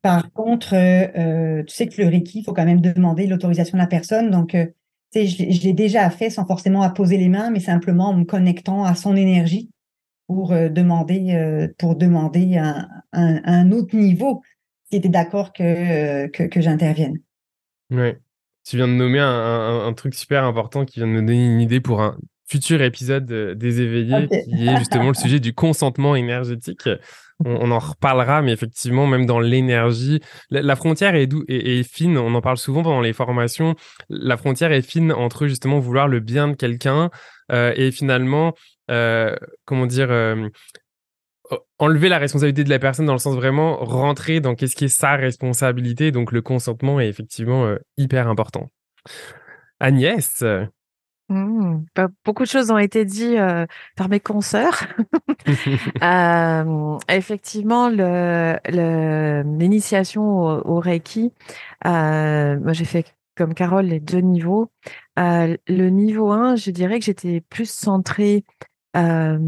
Par 0.02 0.33
contre, 0.33 0.75
euh, 0.75 1.07
euh, 1.17 1.62
tu 1.64 1.75
sais 1.75 1.87
que 1.88 2.00
le 2.00 2.09
Reiki, 2.09 2.40
il 2.40 2.45
faut 2.45 2.52
quand 2.52 2.64
même 2.64 2.81
demander 2.81 3.26
l'autorisation 3.26 3.76
de 3.76 3.83
la 3.83 3.87
personne. 3.87 4.31
Donc, 4.31 4.50
tu 4.50 4.69
sais, 5.12 5.26
je, 5.26 5.62
l'ai 5.62 5.73
déjà 5.73 6.09
fait 6.11 6.31
sans 6.31 6.47
forcément 6.47 6.83
apposer 6.83 7.17
les 7.17 7.28
mains, 7.28 7.50
mais 7.50 7.61
simplement 7.61 8.11
en 8.11 8.14
me 8.14 8.25
connectant 8.25 8.85
à 8.85 8.95
son 8.95 9.17
énergie 9.17 9.71
pour 10.29 10.51
demander, 10.51 11.69
pour 11.79 11.97
demander 11.97 12.59
un, 12.59 12.87
un, 13.13 13.73
autre 13.73 13.97
niveau 13.97 14.43
qui 14.91 14.97
était 14.97 15.09
d'accord 15.09 15.53
que, 15.53 16.27
que, 16.27 16.61
j'intervienne. 16.61 17.17
Oui. 17.91 18.13
Tu 18.65 18.77
viens 18.77 18.87
de 18.87 18.93
nommer 18.93 19.21
un, 19.21 19.87
un, 19.87 19.93
truc 19.95 20.15
super 20.15 20.45
important 20.45 20.85
qui 20.85 21.01
vient 21.01 21.07
de 21.07 21.13
me 21.13 21.23
donner 21.23 21.47
une 21.47 21.61
idée 21.61 21.81
pour 21.81 22.03
un 22.03 22.19
futur 22.47 22.83
épisode 22.83 23.25
des 23.25 23.81
éveillés, 23.81 24.29
qui 24.29 24.69
est 24.69 24.77
justement 24.77 25.09
le 25.09 25.15
sujet 25.15 25.41
du 25.41 25.55
consentement 25.55 26.15
énergétique. 26.15 26.89
On, 27.45 27.71
en 27.71 27.78
reparlera, 27.78 28.42
mais 28.42 28.52
effectivement, 28.52 29.07
même 29.07 29.25
dans 29.25 29.38
l'énergie, 29.38 30.21
la, 30.50 30.75
frontière 30.75 31.14
est, 31.14 31.28
est, 31.49 31.83
fine. 31.85 32.18
On 32.18 32.35
en 32.35 32.40
parle 32.40 32.57
souvent 32.57 32.83
pendant 32.83 33.00
les 33.00 33.12
formations. 33.12 33.76
La 34.09 34.37
frontière 34.37 34.73
est 34.73 34.83
fine 34.83 35.12
entre 35.12 35.47
justement 35.47 35.78
vouloir 35.78 36.09
le 36.09 36.18
bien 36.18 36.49
de 36.49 36.54
quelqu'un 36.54 37.11
euh, 37.52 37.73
et 37.76 37.92
finalement, 37.92 38.54
euh, 38.90 39.37
comment 39.66 39.87
dire, 39.87 40.11
euh, 40.11 40.49
enlever 41.78 42.09
la 42.09 42.18
responsabilité 42.18 42.64
de 42.64 42.71
la 42.71 42.80
personne 42.80 43.07
dans 43.07 43.12
le 43.12 43.21
sens 43.21 43.37
vraiment 43.37 43.76
rentrer 43.76 44.40
dans 44.40 44.57
qu'est-ce 44.57 44.75
qui 44.75 44.87
est 44.87 44.88
sa 44.88 45.14
responsabilité. 45.14 46.11
Donc 46.11 46.33
le 46.33 46.42
consentement 46.42 46.99
est 46.99 47.09
effectivement 47.09 47.73
hyper 47.97 48.26
important. 48.26 48.68
Agnès, 49.78 50.42
Mmh. 51.29 51.85
Bah, 51.95 52.09
beaucoup 52.25 52.45
de 52.45 52.49
choses 52.49 52.71
ont 52.71 52.79
été 52.79 53.05
dites 53.05 53.37
euh, 53.37 53.67
par 53.97 54.09
mes 54.09 54.21
consoeurs. 54.21 54.85
euh, 56.03 56.99
effectivement, 57.09 57.89
l'initiation 57.89 60.23
le, 60.23 60.29
au, 60.65 60.77
au, 60.77 60.81
Reiki, 60.81 61.33
euh, 61.85 62.59
moi 62.61 62.73
j'ai 62.73 62.87
fait 62.87 63.15
comme 63.37 63.53
Carole 63.55 63.87
les 63.87 64.01
deux 64.01 64.21
niveaux. 64.21 64.71
Le 65.17 65.89
niveau 65.89 66.31
1, 66.33 66.57
je 66.57 66.71
dirais 66.71 66.99
que 66.99 67.05
j'étais 67.05 67.41
plus 67.43 67.71
centrée. 67.71 68.45
ça 68.95 69.39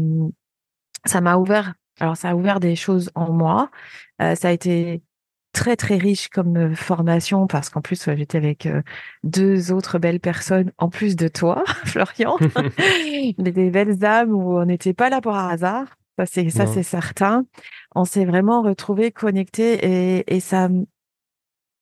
m'a 1.21 1.37
ouvert, 1.37 1.73
alors 1.99 2.15
ça 2.15 2.29
a 2.29 2.35
ouvert 2.35 2.59
des 2.59 2.75
choses 2.75 3.09
en 3.15 3.31
moi. 3.31 3.71
ça 4.19 4.49
a 4.49 4.51
été 4.51 5.01
très 5.53 5.75
très 5.75 5.97
riche 5.97 6.29
comme 6.29 6.57
euh, 6.57 6.75
formation 6.75 7.47
parce 7.47 7.69
qu'en 7.69 7.81
plus 7.81 8.09
j'étais 8.15 8.37
avec 8.37 8.65
euh, 8.65 8.81
deux 9.23 9.71
autres 9.71 9.99
belles 9.99 10.19
personnes 10.19 10.71
en 10.77 10.89
plus 10.89 11.15
de 11.15 11.27
toi, 11.27 11.63
Florian, 11.85 12.37
des 13.37 13.69
belles 13.69 14.03
âmes 14.03 14.31
où 14.31 14.57
on 14.57 14.65
n'était 14.65 14.93
pas 14.93 15.09
là 15.09 15.21
pour 15.21 15.35
hasard. 15.35 15.97
Ça 16.17 16.25
c'est 16.25 16.49
ça 16.49 16.67
c'est 16.67 16.83
certain. 16.83 17.45
On 17.95 18.05
s'est 18.05 18.25
vraiment 18.25 18.61
retrouvés 18.61 19.11
connectés 19.11 20.17
et, 20.17 20.35
et 20.35 20.39
ça 20.39 20.69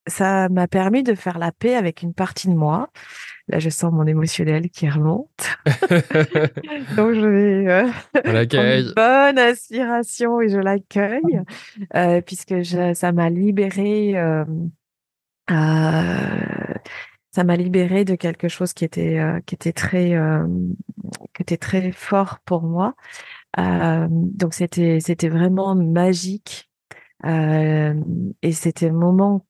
ça 0.08 0.50
m'a 0.50 0.68
permis 0.68 1.04
de 1.04 1.14
faire 1.14 1.38
la 1.38 1.52
paix 1.52 1.76
avec 1.76 2.02
une 2.02 2.14
partie 2.14 2.48
de 2.48 2.54
moi. 2.54 2.90
Là, 3.48 3.60
je 3.60 3.70
sens 3.70 3.92
mon 3.92 4.06
émotionnel 4.06 4.70
qui 4.70 4.88
remonte. 4.90 5.58
Donc, 6.96 7.14
je 7.14 7.26
vais 7.26 7.68
euh, 7.68 8.84
une 8.84 8.94
bonne 8.94 9.40
aspiration 9.40 10.42
et 10.42 10.50
je 10.50 10.58
l'accueille 10.58 11.42
euh, 11.96 12.22
puisque 12.22 12.66
ça 12.66 13.12
m'a 13.12 13.30
libéré. 13.30 14.18
Euh, 14.18 14.46
ça 17.32 17.44
m'a 17.44 17.56
libéré 17.56 18.06
de 18.06 18.16
quelque 18.16 18.48
chose 18.48 18.74
qui 18.74 18.86
était 18.86 19.20
qui 19.46 19.56
était 19.56 19.74
très 19.74 20.16
qui 21.34 21.42
était 21.42 21.58
très 21.58 21.92
fort 21.92 22.40
pour 22.46 22.64
moi. 22.64 22.94
donc 23.58 24.54
c'était 24.54 25.00
c'était 25.00 25.30
vraiment 25.30 25.74
magique 25.76 26.70
et 27.26 28.52
c'était 28.52 28.90
un 28.90 28.94
moment 28.94 29.46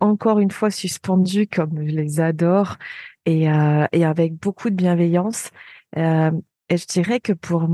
encore 0.00 0.38
une 0.38 0.50
fois 0.50 0.70
suspendu 0.70 1.46
comme 1.46 1.86
je 1.86 1.94
les 1.94 2.20
adore 2.20 2.76
et, 3.24 3.50
euh, 3.50 3.86
et 3.92 4.04
avec 4.04 4.34
beaucoup 4.34 4.70
de 4.70 4.74
bienveillance. 4.74 5.50
Euh, 5.96 6.30
et 6.68 6.76
je 6.76 6.86
dirais 6.86 7.20
que 7.20 7.32
pour, 7.32 7.68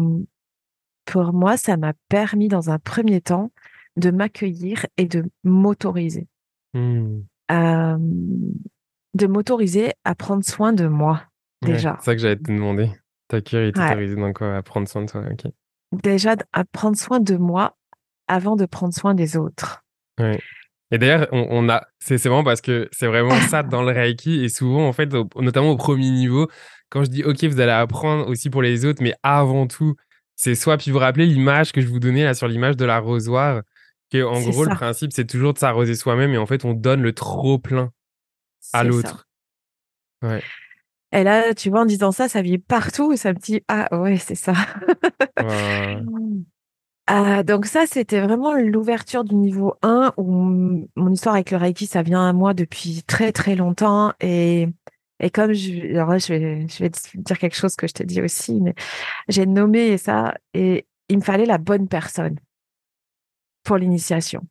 pour 1.05 1.33
moi, 1.33 1.57
ça 1.57 1.77
m'a 1.77 1.93
permis 2.09 2.49
dans 2.49 2.71
un 2.71 2.79
premier 2.79 3.21
temps 3.21 3.51
de 3.97 4.11
m'accueillir 4.11 4.87
et 4.97 5.07
de 5.07 5.25
m'autoriser. 5.45 6.27
Mmh. 6.75 7.21
Euh, 7.53 7.99
de 9.15 9.27
m'autoriser 9.27 9.93
à 10.05 10.15
prendre 10.15 10.45
soin 10.45 10.73
de 10.73 10.87
moi, 10.87 11.23
déjà. 11.63 11.97
c'est 12.01 12.07
ça 12.07 12.15
que 12.15 12.21
j'allais 12.21 12.37
te 12.37 12.51
demander. 12.51 12.91
T'accueillir 13.29 13.69
et 13.69 13.73
t'autoriser 13.73 14.17
dans 14.17 14.33
quoi 14.33 14.57
À 14.57 14.63
prendre 14.63 14.89
soin 14.89 15.03
de 15.03 15.11
toi, 15.11 15.23
ok. 15.31 15.53
Déjà, 16.03 16.35
à 16.53 16.65
prendre 16.65 16.97
soin 16.97 17.21
de 17.21 17.37
moi 17.37 17.77
avant 18.27 18.57
de 18.57 18.67
prendre 18.67 18.93
soin 18.93 19.15
des 19.15 19.37
autres. 19.37 19.85
Ouais. 20.19 20.41
Et 20.91 20.99
d'ailleurs, 20.99 21.27
on, 21.33 21.69
a, 21.69 21.87
c'est 21.99 22.17
vraiment 22.17 22.45
parce 22.45 22.61
que 22.61 22.89
c'est 22.93 23.07
vraiment 23.07 23.39
ça 23.49 23.63
dans 23.63 23.83
le 23.83 23.93
Reiki. 23.93 24.45
Et 24.45 24.49
souvent, 24.49 24.87
en 24.87 24.93
fait, 24.93 25.13
notamment 25.37 25.71
au 25.71 25.77
premier 25.77 26.11
niveau, 26.11 26.49
quand 26.91 27.05
je 27.05 27.11
dis, 27.11 27.25
OK, 27.25 27.43
vous 27.45 27.61
allez 27.61 27.73
apprendre 27.73 28.29
aussi 28.29 28.51
pour 28.51 28.63
les 28.63 28.85
autres, 28.85 29.03
mais 29.03 29.15
avant 29.23 29.67
tout, 29.67 29.95
c'est 30.37 30.55
soit, 30.55 30.77
puis 30.77 30.91
vous 30.91 30.99
rappelez 30.99 31.27
l'image 31.27 31.73
que 31.73 31.81
je 31.81 31.87
vous 31.87 32.01
donnais 32.01 32.25
là 32.25 32.35
sur 32.35 32.49
l'image 32.49 32.77
de 32.77 32.85
l'arrosoir, 32.85 33.63
que 34.13 34.23
en 34.23 34.41
gros, 34.43 34.65
le 34.65 34.75
principe, 34.75 35.13
c'est 35.13 35.27
toujours 35.27 35.55
de 35.55 35.59
s'arroser 35.59 35.95
soi-même 35.95 36.33
et 36.33 36.39
en 36.39 36.47
fait, 36.47 36.65
on 36.65 36.75
donne 36.75 37.03
le 37.03 37.13
trop 37.13 37.59
plein 37.59 37.91
à 38.73 38.85
l'autre. 38.85 39.27
Ouais. 40.23 40.43
Et 41.13 41.23
là, 41.23 41.55
tu 41.55 41.71
vois, 41.71 41.83
en 41.83 41.87
disant 41.87 42.13
ça, 42.13 42.29
ça 42.29 42.43
vient 42.43 42.59
partout 42.59 43.17
ça 43.17 43.33
me 43.33 43.39
dit, 43.39 43.63
ah 43.69 43.89
ouais, 43.93 44.19
c'est 44.19 44.35
ça. 44.35 44.55
Ah, 47.07 47.43
donc 47.43 47.67
ça, 47.67 47.87
c'était 47.87 48.21
vraiment 48.21 48.55
l'ouverture 48.55 49.25
du 49.25 49.35
niveau 49.35 49.75
1 49.83 50.15
où 50.17 50.87
mon 50.97 51.11
histoire 51.13 51.35
avec 51.35 51.51
le 51.51 51.59
Reiki, 51.59 51.87
ça 51.87 52.03
vient 52.03 52.27
à 52.27 52.33
moi 52.33 52.55
depuis 52.55 53.03
très 53.03 53.31
très 53.31 53.57
longtemps. 53.57 54.13
Et, 54.21 54.69
et 55.21 55.31
comme 55.31 55.53
je, 55.53 55.71
je 55.73 56.33
vais, 56.33 56.67
je 56.67 56.79
vais 56.83 56.91
dire 57.15 57.39
quelque 57.39 57.57
chose 57.57 57.77
que 57.77 57.87
je 57.87 57.93
t'ai 57.93 58.05
dit 58.05 58.23
aussi, 58.23 58.61
mais 58.61 58.75
j'ai 59.29 59.45
nommé 59.45 59.99
ça 59.99 60.35
et 60.55 60.87
il 61.11 61.19
me 61.19 61.23
fallait 61.23 61.45
la 61.45 61.59
bonne 61.59 61.89
personne 61.89 62.39
pour 63.65 63.77
l'initiation. 63.77 64.47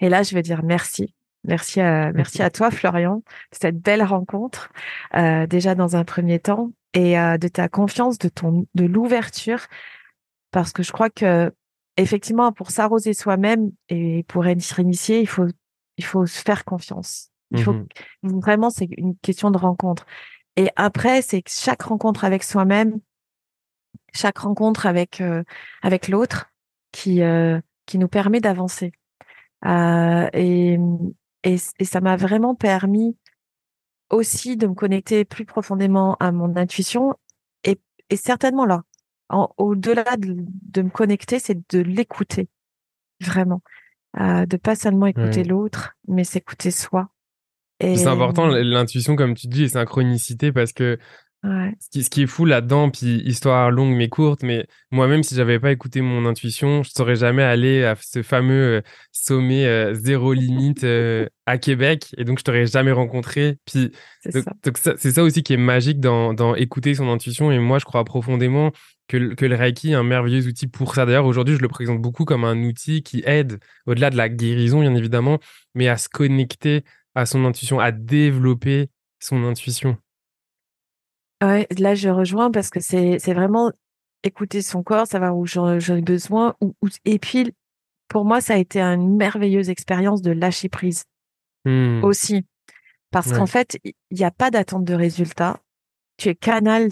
Et 0.00 0.08
là, 0.10 0.22
je 0.22 0.34
vais 0.34 0.42
dire 0.42 0.62
merci. 0.62 1.14
Merci 1.44 1.80
à, 1.80 2.12
merci 2.12 2.42
à 2.42 2.50
toi, 2.50 2.70
Florian, 2.70 3.16
de 3.16 3.22
cette 3.60 3.78
belle 3.78 4.02
rencontre, 4.02 4.70
euh, 5.14 5.46
déjà 5.46 5.74
dans 5.74 5.94
un 5.94 6.04
premier 6.04 6.38
temps, 6.38 6.70
et 6.94 7.18
euh, 7.18 7.36
de 7.36 7.48
ta 7.48 7.68
confiance, 7.68 8.16
de 8.18 8.30
ton, 8.30 8.66
de 8.74 8.84
l'ouverture 8.86 9.60
parce 10.54 10.72
que 10.72 10.84
je 10.84 10.92
crois 10.92 11.10
que 11.10 11.52
effectivement, 11.96 12.52
pour 12.52 12.70
s'arroser 12.70 13.12
soi-même 13.12 13.72
et 13.88 14.22
pour 14.28 14.46
être 14.46 14.78
initié, 14.78 15.20
il 15.20 15.26
faut, 15.26 15.48
il 15.96 16.04
faut 16.04 16.26
se 16.26 16.40
faire 16.40 16.64
confiance. 16.64 17.30
Il 17.50 17.62
faut 17.62 17.72
mmh 17.72 17.86
vraiment, 18.22 18.70
c'est 18.70 18.88
une 18.96 19.16
question 19.16 19.50
de 19.50 19.58
rencontre. 19.58 20.06
Et 20.54 20.68
après, 20.76 21.22
c'est 21.22 21.42
chaque 21.48 21.82
rencontre 21.82 22.24
avec 22.24 22.44
soi-même, 22.44 23.00
chaque 24.12 24.38
rencontre 24.38 24.86
avec 24.86 25.20
euh, 25.20 25.42
avec 25.82 26.06
l'autre, 26.06 26.52
qui 26.92 27.22
euh, 27.22 27.60
qui 27.84 27.98
nous 27.98 28.08
permet 28.08 28.40
d'avancer. 28.40 28.92
Euh, 29.66 30.28
et, 30.32 30.78
et, 31.42 31.56
et 31.80 31.84
ça 31.84 32.00
m'a 32.00 32.16
vraiment 32.16 32.54
permis 32.54 33.16
aussi 34.08 34.56
de 34.56 34.68
me 34.68 34.74
connecter 34.74 35.24
plus 35.24 35.46
profondément 35.46 36.16
à 36.20 36.30
mon 36.30 36.56
intuition 36.56 37.14
et, 37.64 37.80
et 38.10 38.16
certainement 38.16 38.66
là, 38.66 38.84
au-delà 39.30 40.16
de, 40.16 40.82
me 40.82 40.90
connecter, 40.90 41.38
c'est 41.38 41.58
de 41.72 41.80
l'écouter, 41.80 42.48
vraiment. 43.20 43.62
euh, 44.20 44.46
de 44.46 44.56
pas 44.56 44.76
seulement 44.76 45.06
écouter 45.06 45.44
l'autre, 45.44 45.96
mais 46.08 46.24
s'écouter 46.24 46.70
soi. 46.70 47.08
C'est 47.80 48.06
important 48.06 48.46
l'intuition, 48.46 49.16
comme 49.16 49.34
tu 49.34 49.48
dis, 49.48 49.64
et 49.64 49.68
synchronicité, 49.68 50.52
parce 50.52 50.72
que 50.72 50.98
ce, 51.78 52.08
qui, 52.08 52.22
est 52.22 52.26
fou 52.26 52.44
là-dedans, 52.44 52.90
puis 52.90 53.22
histoire 53.26 53.70
longue 53.70 53.94
mais 53.94 54.08
courte, 54.08 54.42
mais 54.42 54.66
moi-même, 54.90 55.22
si 55.22 55.34
j'avais 55.34 55.58
pas 55.58 55.72
écouté 55.72 56.00
mon 56.00 56.24
intuition, 56.24 56.82
je 56.82 56.90
saurais 56.90 57.16
jamais 57.16 57.42
aller 57.42 57.84
à 57.84 57.96
ce 58.00 58.22
fameux 58.22 58.78
euh, 58.78 58.80
sommet 59.12 59.66
euh, 59.66 59.94
zéro 59.94 60.32
limite 60.32 60.84
euh, 60.84 61.26
à 61.44 61.58
Québec, 61.58 62.14
et 62.16 62.24
donc 62.24 62.38
je 62.38 62.44
t'aurais 62.44 62.66
jamais 62.66 62.92
rencontré. 62.92 63.58
Puis 63.66 63.92
c'est 64.22 65.10
ça. 65.12 65.22
aussi 65.22 65.42
qui 65.42 65.52
est 65.52 65.58
magique 65.58 66.00
dans, 66.00 66.54
écouter 66.54 66.94
son 66.94 67.10
intuition, 67.10 67.52
et 67.52 67.58
moi, 67.58 67.78
je 67.78 67.84
crois 67.84 68.04
profondément 68.04 68.72
que, 69.08 69.16
le 69.16 69.54
Reiki 69.54 69.90
est 69.90 69.94
un 69.94 70.02
merveilleux 70.02 70.46
outil 70.46 70.66
pour 70.66 70.94
ça. 70.94 71.04
D'ailleurs, 71.04 71.26
aujourd'hui, 71.26 71.56
je 71.56 71.60
le 71.60 71.68
présente 71.68 72.00
beaucoup 72.00 72.24
comme 72.24 72.44
un 72.44 72.62
outil 72.62 73.02
qui 73.02 73.22
aide, 73.26 73.58
au-delà 73.86 74.10
de 74.10 74.16
la 74.16 74.28
guérison, 74.28 74.80
bien 74.80 74.94
évidemment, 74.94 75.38
mais 75.74 75.88
à 75.88 75.96
se 75.96 76.08
connecter 76.08 76.84
à 77.14 77.26
son 77.26 77.44
intuition, 77.44 77.78
à 77.78 77.92
développer 77.92 78.88
son 79.20 79.44
intuition. 79.44 79.96
Ouais, 81.42 81.66
là, 81.78 81.94
je 81.94 82.08
rejoins 82.08 82.50
parce 82.50 82.70
que 82.70 82.80
c'est 82.80 83.18
vraiment 83.34 83.72
écouter 84.22 84.62
son 84.62 84.82
corps, 84.82 85.06
savoir 85.06 85.36
où 85.36 85.46
j'en 85.46 85.78
ai 85.78 86.02
besoin. 86.02 86.56
et 87.04 87.18
puis, 87.18 87.52
pour 88.08 88.24
moi, 88.24 88.40
ça 88.40 88.54
a 88.54 88.56
été 88.56 88.80
une 88.80 89.16
merveilleuse 89.16 89.70
expérience 89.70 90.22
de 90.22 90.30
lâcher 90.30 90.68
prise 90.68 91.04
mmh. 91.64 92.04
aussi. 92.04 92.44
Parce 93.10 93.32
qu'en 93.32 93.46
fait, 93.46 93.78
il 93.84 93.94
n'y 94.10 94.24
a 94.24 94.32
pas 94.32 94.50
d'attente 94.50 94.84
de 94.84 94.94
résultat. 94.94 95.60
Tu 96.16 96.30
es 96.30 96.34
canal, 96.34 96.88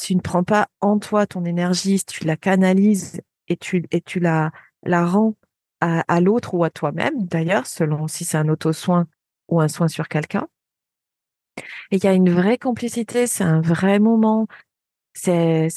tu 0.00 0.14
ne 0.16 0.20
prends 0.20 0.44
pas 0.44 0.68
en 0.80 0.98
toi 0.98 1.26
ton 1.26 1.44
énergie, 1.44 2.00
tu 2.04 2.24
la 2.24 2.36
canalises 2.36 3.20
et 3.48 3.56
tu, 3.56 3.84
et 3.90 4.00
tu 4.00 4.20
la, 4.20 4.52
la 4.84 5.04
rends 5.06 5.34
à, 5.80 6.04
à 6.08 6.20
l'autre 6.20 6.54
ou 6.54 6.64
à 6.64 6.70
toi-même, 6.70 7.26
d'ailleurs, 7.26 7.66
selon 7.66 8.08
si 8.08 8.24
c'est 8.24 8.36
un 8.36 8.48
auto-soin 8.48 9.06
ou 9.48 9.60
un 9.60 9.68
soin 9.68 9.88
sur 9.88 10.08
quelqu'un. 10.08 10.46
Et 11.90 11.96
il 11.96 12.04
y 12.04 12.06
a 12.06 12.12
une 12.12 12.30
vraie 12.30 12.58
complicité, 12.58 13.26
c'est 13.26 13.44
un 13.44 13.60
vrai 13.60 13.98
moment. 13.98 14.46
C'est 15.12 15.68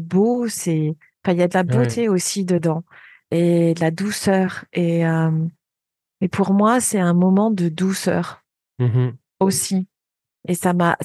beau, 0.00 0.48
c'est 0.48 0.94
il 1.26 1.36
y 1.38 1.42
a 1.42 1.48
de 1.48 1.54
la 1.54 1.62
beauté 1.62 2.08
aussi 2.08 2.44
dedans 2.44 2.84
et 3.30 3.74
de 3.74 3.80
la 3.80 3.90
douceur 3.90 4.64
et 4.72 5.02
et 6.20 6.28
pour 6.28 6.54
moi, 6.54 6.80
c'est 6.80 7.00
un 7.00 7.12
moment 7.12 7.50
de 7.50 7.68
douceur 7.68 8.44
mmh 8.78 9.10
aussi. 9.40 9.88
Et 10.48 10.54
ça 10.54 10.72
m'a 10.72 10.96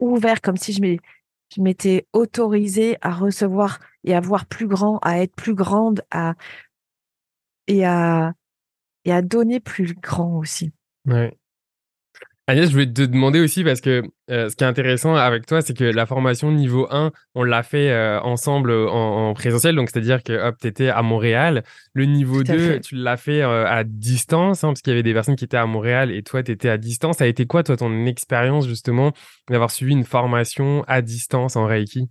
ouvert 0.00 0.40
comme 0.40 0.56
si 0.56 0.72
je 1.54 1.60
m'étais 1.60 2.06
autorisée 2.12 2.96
à 3.00 3.10
recevoir 3.10 3.78
et 4.04 4.14
à 4.14 4.20
voir 4.20 4.46
plus 4.46 4.66
grand, 4.66 4.98
à 5.02 5.18
être 5.18 5.34
plus 5.34 5.54
grande, 5.54 6.02
à 6.10 6.34
et 7.66 7.84
à 7.84 8.32
et 9.04 9.12
à 9.12 9.22
donner 9.22 9.60
plus 9.60 9.94
grand 9.94 10.38
aussi. 10.38 10.72
Agnès, 12.48 12.66
je 12.66 12.72
voulais 12.72 12.90
te 12.90 13.02
demander 13.02 13.40
aussi, 13.40 13.62
parce 13.62 13.82
que 13.82 14.02
euh, 14.30 14.48
ce 14.48 14.56
qui 14.56 14.64
est 14.64 14.66
intéressant 14.66 15.14
avec 15.14 15.44
toi, 15.44 15.60
c'est 15.60 15.76
que 15.76 15.84
la 15.84 16.06
formation 16.06 16.50
niveau 16.50 16.88
1, 16.90 17.12
on 17.34 17.42
l'a 17.42 17.62
fait 17.62 17.90
euh, 17.90 18.18
ensemble 18.22 18.72
en, 18.72 19.34
présentiel, 19.34 19.76
donc 19.76 19.90
c'est-à-dire 19.90 20.22
que 20.22 20.32
hop, 20.32 20.56
tu 20.58 20.66
étais 20.66 20.88
à 20.88 21.02
Montréal. 21.02 21.62
Le 21.92 22.06
niveau 22.06 22.42
2, 22.42 22.80
tu 22.80 22.94
l'as 22.94 23.18
fait 23.18 23.42
euh, 23.42 23.66
à 23.66 23.84
distance, 23.84 24.64
hein, 24.64 24.68
parce 24.68 24.80
qu'il 24.80 24.92
y 24.92 24.94
avait 24.94 25.02
des 25.02 25.12
personnes 25.12 25.36
qui 25.36 25.44
étaient 25.44 25.58
à 25.58 25.66
Montréal 25.66 26.10
et 26.10 26.22
toi, 26.22 26.42
tu 26.42 26.50
étais 26.50 26.70
à 26.70 26.78
distance. 26.78 27.18
Ça 27.18 27.24
a 27.24 27.26
été 27.26 27.44
quoi, 27.44 27.62
toi, 27.62 27.76
ton 27.76 28.06
expérience 28.06 28.66
justement 28.66 29.12
d'avoir 29.50 29.70
suivi 29.70 29.92
une 29.92 30.04
formation 30.04 30.84
à 30.88 31.02
distance 31.02 31.54
en 31.54 31.66
Reiki? 31.66 32.08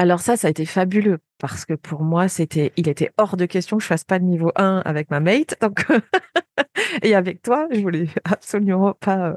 Alors 0.00 0.20
ça, 0.20 0.38
ça 0.38 0.46
a 0.46 0.50
été 0.50 0.64
fabuleux 0.64 1.18
parce 1.36 1.66
que 1.66 1.74
pour 1.74 2.04
moi, 2.04 2.26
c'était, 2.26 2.72
il 2.78 2.88
était 2.88 3.10
hors 3.18 3.36
de 3.36 3.44
question 3.44 3.76
que 3.76 3.82
je 3.82 3.86
fasse 3.86 4.04
pas 4.04 4.18
de 4.18 4.24
niveau 4.24 4.50
1 4.56 4.80
avec 4.86 5.10
ma 5.10 5.20
mate. 5.20 5.56
Donc, 5.60 5.84
et 7.02 7.14
avec 7.14 7.42
toi, 7.42 7.68
je 7.70 7.80
voulais 7.80 8.06
absolument 8.24 8.94
pas 8.94 9.36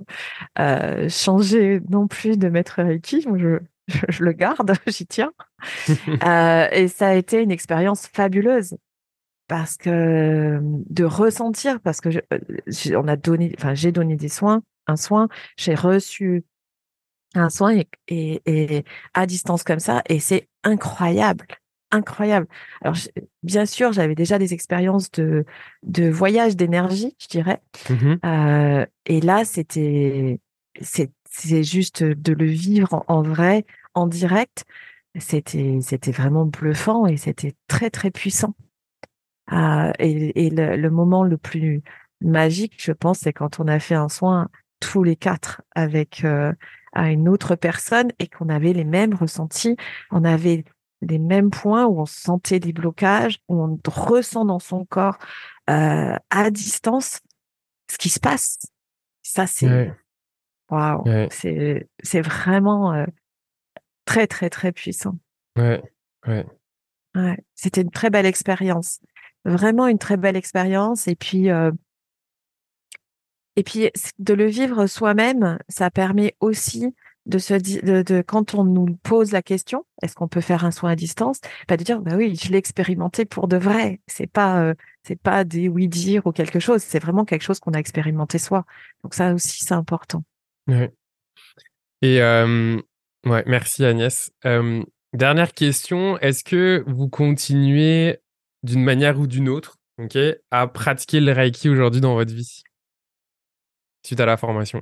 euh, 0.59 1.09
changer 1.09 1.81
non 1.89 2.07
plus 2.07 2.37
de 2.37 2.47
maître 2.47 2.81
Reiki. 2.81 3.25
Je, 3.35 3.59
je, 4.07 4.23
le 4.23 4.31
garde, 4.31 4.73
j'y 4.87 5.05
tiens. 5.05 5.33
euh, 6.25 6.67
et 6.71 6.87
ça 6.87 7.09
a 7.09 7.13
été 7.15 7.41
une 7.41 7.51
expérience 7.51 8.07
fabuleuse 8.07 8.77
parce 9.49 9.75
que 9.75 10.61
de 10.61 11.03
ressentir, 11.03 11.81
parce 11.81 11.99
que 11.99 12.09
je, 12.09 12.19
on 12.95 13.09
a 13.09 13.17
donné, 13.17 13.53
enfin 13.57 13.73
j'ai 13.73 13.91
donné 13.91 14.15
des 14.15 14.29
soins, 14.29 14.63
un 14.87 14.95
soin, 14.95 15.27
j'ai 15.57 15.75
reçu 15.75 16.45
un 17.33 17.49
soin 17.49 17.79
et, 18.07 18.83
à 19.13 19.25
distance 19.25 19.63
comme 19.63 19.79
ça 19.79 20.01
et 20.07 20.19
c'est 20.19 20.47
incroyable 20.63 21.45
incroyable. 21.93 22.47
Alors 22.81 22.97
bien 23.43 23.65
sûr 23.65 23.93
j'avais 23.93 24.15
déjà 24.15 24.39
des 24.39 24.53
expériences 24.53 25.11
de 25.11 25.45
de 25.83 26.09
voyage 26.09 26.55
d'énergie 26.55 27.15
je 27.21 27.27
dirais. 27.27 27.61
Mmh 27.89 28.15
euh, 28.25 28.85
et 29.05 29.21
là 29.21 29.45
c'était 29.45 30.39
c'est 30.81 31.11
c'est 31.29 31.63
juste 31.63 32.03
de 32.03 32.33
le 32.33 32.45
vivre 32.45 33.03
en, 33.07 33.21
vrai 33.21 33.65
en 33.93 34.07
direct. 34.07 34.65
C'était 35.19 35.77
c'était 35.81 36.11
vraiment 36.11 36.45
bluffant 36.45 37.05
et 37.05 37.17
c'était 37.17 37.53
très 37.67 37.91
très 37.91 38.09
puissant. 38.09 38.55
Euh, 39.51 39.91
et, 39.99 40.45
et 40.45 40.49
le, 40.49 40.77
le, 40.77 40.89
moment 40.89 41.23
le 41.23 41.37
plus 41.37 41.83
magique 42.21 42.75
je 42.77 42.93
pense 42.93 43.19
c'est 43.19 43.33
quand 43.33 43.59
on 43.59 43.67
a 43.67 43.77
fait 43.77 43.93
un 43.93 44.07
soin 44.07 44.47
tous 44.79 45.03
les 45.03 45.17
quatre 45.17 45.61
avec 45.75 46.23
euh, 46.23 46.53
à 46.93 47.11
une 47.11 47.27
autre 47.27 47.55
personne 47.55 48.11
et 48.19 48.27
qu'on 48.27 48.49
avait 48.49 48.73
les 48.73 48.83
mêmes 48.83 49.13
ressentis, 49.13 49.75
on 50.11 50.23
avait 50.23 50.63
les 51.01 51.19
mêmes 51.19 51.49
points 51.49 51.85
où 51.85 51.99
on 51.99 52.05
sentait 52.05 52.59
des 52.59 52.73
blocages, 52.73 53.39
où 53.49 53.61
on 53.61 53.79
ressent 53.87 54.45
dans 54.45 54.59
son 54.59 54.85
corps 54.85 55.17
euh, 55.69 56.15
à 56.29 56.51
distance 56.51 57.19
ce 57.91 57.97
qui 57.97 58.09
se 58.09 58.19
passe. 58.19 58.59
Ça, 59.21 59.47
c'est 59.47 59.93
waouh, 60.69 61.03
c'est 61.29 61.87
c'est 62.01 62.21
vraiment 62.21 62.93
euh, 62.93 63.05
très 64.05 64.27
très 64.27 64.49
très 64.49 64.71
puissant. 64.71 65.17
Ouais, 65.57 65.81
ouais. 66.27 66.45
Ouais, 67.15 67.37
c'était 67.53 67.81
une 67.81 67.91
très 67.91 68.09
belle 68.09 68.25
expérience, 68.25 68.99
vraiment 69.45 69.87
une 69.87 69.99
très 69.99 70.17
belle 70.17 70.35
expérience. 70.35 71.07
Et 71.07 71.15
puis 71.15 71.49
euh, 71.51 71.71
et 73.55 73.63
puis, 73.63 73.89
de 74.19 74.33
le 74.33 74.45
vivre 74.47 74.87
soi-même, 74.87 75.59
ça 75.69 75.91
permet 75.91 76.35
aussi 76.39 76.93
de 77.25 77.37
se 77.37 77.53
dire, 77.53 77.81
de, 77.83 78.21
quand 78.21 78.53
on 78.53 78.65
nous 78.65 78.97
pose 79.03 79.31
la 79.31 79.41
question, 79.41 79.85
est-ce 80.01 80.15
qu'on 80.15 80.27
peut 80.27 80.41
faire 80.41 80.65
un 80.65 80.71
soin 80.71 80.91
à 80.91 80.95
distance, 80.95 81.39
bah 81.69 81.77
de 81.77 81.83
dire, 81.83 82.01
bah 82.01 82.15
oui, 82.15 82.35
je 82.35 82.51
l'ai 82.51 82.57
expérimenté 82.57 83.23
pour 83.25 83.47
de 83.47 83.55
vrai. 83.55 84.01
C'est 84.07 84.27
pas, 84.27 84.61
euh, 84.61 84.73
c'est 85.03 85.19
pas 85.19 85.45
des 85.45 85.69
oui 85.69 85.87
dire 85.87 86.27
ou 86.27 86.31
quelque 86.31 86.59
chose. 86.59 86.81
C'est 86.81 86.99
vraiment 86.99 87.23
quelque 87.23 87.43
chose 87.43 87.59
qu'on 87.59 87.73
a 87.73 87.79
expérimenté 87.79 88.39
soi. 88.39 88.65
Donc 89.03 89.13
ça 89.13 89.33
aussi, 89.33 89.63
c'est 89.63 89.73
important. 89.73 90.23
Ouais. 90.67 90.91
Et 92.01 92.19
ouais, 92.19 93.43
merci 93.45 93.85
Agnès. 93.85 94.31
Dernière 95.13 95.53
question, 95.53 96.17
est-ce 96.17 96.43
que 96.43 96.83
vous 96.87 97.07
continuez 97.07 98.17
d'une 98.63 98.83
manière 98.83 99.19
ou 99.19 99.27
d'une 99.27 99.47
autre, 99.47 99.77
ok, 100.01 100.17
à 100.51 100.67
pratiquer 100.67 101.21
le 101.21 101.31
Reiki 101.31 101.69
aujourd'hui 101.69 102.01
dans 102.01 102.15
votre 102.15 102.33
vie? 102.33 102.63
Suite 104.03 104.19
à 104.19 104.25
la 104.25 104.37
formation 104.37 104.81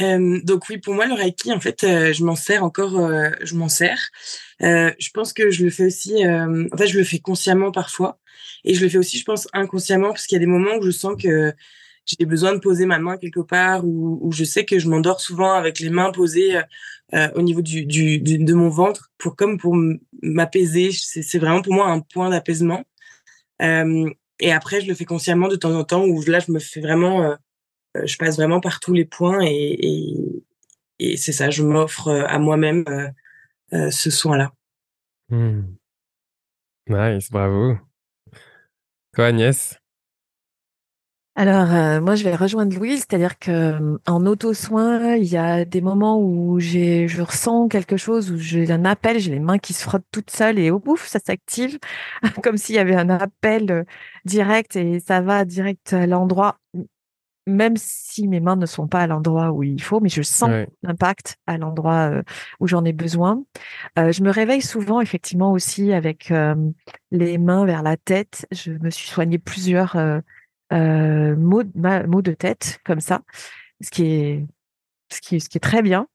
euh, 0.00 0.40
donc 0.42 0.68
oui, 0.68 0.78
pour 0.78 0.94
moi 0.94 1.06
le 1.06 1.14
Reiki, 1.14 1.52
en 1.52 1.60
fait, 1.60 1.84
euh, 1.84 2.12
je 2.12 2.24
m'en 2.24 2.36
sers 2.36 2.62
encore, 2.62 2.98
euh, 2.98 3.30
je 3.42 3.54
m'en 3.54 3.68
sers. 3.68 4.10
je 4.60 5.10
pense 5.12 5.32
que 5.32 5.50
je 5.50 5.64
le 5.64 5.70
fais 5.70 5.86
aussi, 5.86 6.26
en 6.26 6.76
fait, 6.76 6.86
je 6.86 6.98
le 6.98 7.04
fais 7.04 7.18
consciemment 7.18 7.72
parfois, 7.72 8.18
et 8.64 8.74
je 8.74 8.82
le 8.82 8.88
fais 8.88 8.98
aussi, 8.98 9.18
je 9.18 9.24
pense, 9.24 9.48
inconsciemment, 9.52 10.08
parce 10.08 10.26
qu'il 10.26 10.36
y 10.36 10.40
a 10.40 10.40
des 10.40 10.46
moments 10.46 10.76
où 10.76 10.82
je 10.82 10.90
sens 10.90 11.14
que 11.20 11.52
j'ai 12.04 12.26
besoin 12.26 12.52
de 12.52 12.58
poser 12.58 12.86
ma 12.86 12.98
main 12.98 13.16
quelque 13.16 13.40
part, 13.40 13.84
ou 13.84 14.18
où 14.22 14.32
je 14.32 14.44
sais 14.44 14.64
que 14.64 14.78
je 14.78 14.88
m'endors 14.88 15.20
souvent 15.20 15.54
avec 15.54 15.80
les 15.80 15.90
mains 15.90 16.12
posées 16.12 16.60
au 17.34 17.42
niveau 17.42 17.62
du, 17.62 17.86
du, 17.86 18.18
de 18.20 18.54
mon 18.54 18.68
ventre, 18.68 19.10
pour 19.18 19.36
comme 19.36 19.58
pour 19.58 19.76
m'apaiser. 20.22 20.90
C'est 20.92 21.38
vraiment 21.38 21.62
pour 21.62 21.74
moi 21.74 21.88
un 21.88 22.00
point 22.00 22.30
d'apaisement. 22.30 22.84
et 23.60 24.52
après, 24.52 24.80
je 24.80 24.88
le 24.88 24.94
fais 24.94 25.04
consciemment 25.04 25.48
de 25.48 25.56
temps 25.56 25.74
en 25.74 25.84
temps, 25.84 26.04
où 26.04 26.22
là, 26.22 26.40
je 26.40 26.52
me 26.52 26.58
fais 26.58 26.80
vraiment 26.80 27.22
euh, 27.22 27.34
je 28.04 28.16
passe 28.16 28.36
vraiment 28.36 28.60
par 28.60 28.80
tous 28.80 28.92
les 28.92 29.04
points 29.04 29.40
et, 29.42 30.42
et, 30.98 31.16
c'est 31.16 31.32
ça, 31.32 31.50
je 31.50 31.62
m'offre 31.62 32.08
euh, 32.08 32.24
à 32.26 32.38
moi-même 32.38 32.84
euh, 33.72 33.90
ce 33.90 34.10
soin-là. 34.10 34.52
Mmh. 35.28 35.62
Nice, 36.88 37.30
bravo. 37.30 37.78
Toi, 39.14 39.26
Agnès? 39.26 39.78
Alors, 41.38 42.00
moi, 42.00 42.14
je 42.14 42.24
vais 42.24 42.34
rejoindre 42.34 42.74
Louise, 42.74 43.00
c'est-à-dire 43.00 43.38
que 43.38 43.98
en 44.06 44.24
auto-soin, 44.24 45.16
il 45.16 45.26
y 45.26 45.36
a 45.36 45.66
des 45.66 45.82
moments 45.82 46.18
où 46.18 46.58
j'ai, 46.60 47.08
je 47.08 47.20
ressens 47.20 47.68
quelque 47.68 47.98
chose, 47.98 48.30
où 48.30 48.38
j'ai 48.38 48.70
un 48.70 48.86
appel, 48.86 49.18
j'ai 49.18 49.32
les 49.32 49.40
mains 49.40 49.58
qui 49.58 49.74
se 49.74 49.82
frottent 49.82 50.06
toutes 50.10 50.30
seules 50.30 50.58
et 50.58 50.70
au 50.70 50.78
bouf, 50.78 51.06
ça 51.06 51.18
s'active, 51.18 51.78
comme 52.42 52.56
s'il 52.56 52.76
y 52.76 52.78
avait 52.78 52.94
un 52.94 53.10
appel 53.10 53.84
direct 54.24 54.76
et 54.76 54.98
ça 54.98 55.20
va 55.20 55.44
direct 55.44 55.92
à 55.92 56.06
l'endroit 56.06 56.58
même 57.46 57.76
si 57.76 58.28
mes 58.28 58.40
mains 58.40 58.56
ne 58.56 58.66
sont 58.66 58.88
pas 58.88 59.00
à 59.00 59.06
l'endroit 59.06 59.52
où 59.52 59.62
il 59.62 59.80
faut, 59.82 60.00
mais 60.00 60.08
je 60.08 60.22
sens 60.22 60.50
l'impact 60.82 61.36
à 61.46 61.58
l'endroit 61.58 62.10
euh, 62.10 62.22
où 62.60 62.66
j'en 62.66 62.84
ai 62.84 62.92
besoin. 62.92 63.42
Euh, 63.98 64.12
je 64.12 64.22
me 64.22 64.30
réveille 64.30 64.62
souvent, 64.62 65.00
effectivement, 65.00 65.52
aussi 65.52 65.92
avec 65.92 66.32
les 67.10 67.38
mains 67.38 67.64
vers 67.64 67.82
la 67.82 67.96
tête. 67.96 68.46
Je 68.52 68.72
me 68.72 68.90
suis 68.90 69.08
soigné 69.08 69.38
plusieurs 69.38 69.96
maux, 70.72 71.62
maux 71.74 72.22
de 72.22 72.32
tête 72.32 72.80
comme 72.84 73.00
ça, 73.00 73.22
ce 73.80 73.90
qui 73.90 74.04
est 74.06 74.46
ce 75.12 75.20
qui, 75.20 75.40
ce 75.40 75.48
qui 75.48 75.58
est 75.58 75.60
très 75.60 75.82
bien. 75.82 76.08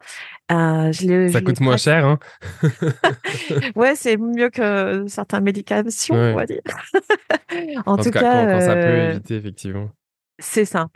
Euh, 0.52 0.91
je 0.91 1.30
ça 1.32 1.41
coûte 1.41 1.62
moins 1.62 1.78
cher. 1.78 2.06
Hein 2.06 2.20
ouais, 3.76 3.96
c'est 3.96 4.17
mieux 4.17 4.50
que 4.50 5.06
certains 5.08 5.39
médications, 5.39 6.15
on 6.15 6.36
va 6.36 6.46
dire. 6.46 6.62
en, 7.86 7.98
tout 7.98 8.12
cas, 8.12 8.46
quand, 8.46 8.62
ça 8.62 8.74
peut 8.74 8.82
euh, 8.82 9.12
éviter, 9.12 9.36
effectivement. 9.36 9.89
C'est 10.39 10.65
ça. 10.65 10.88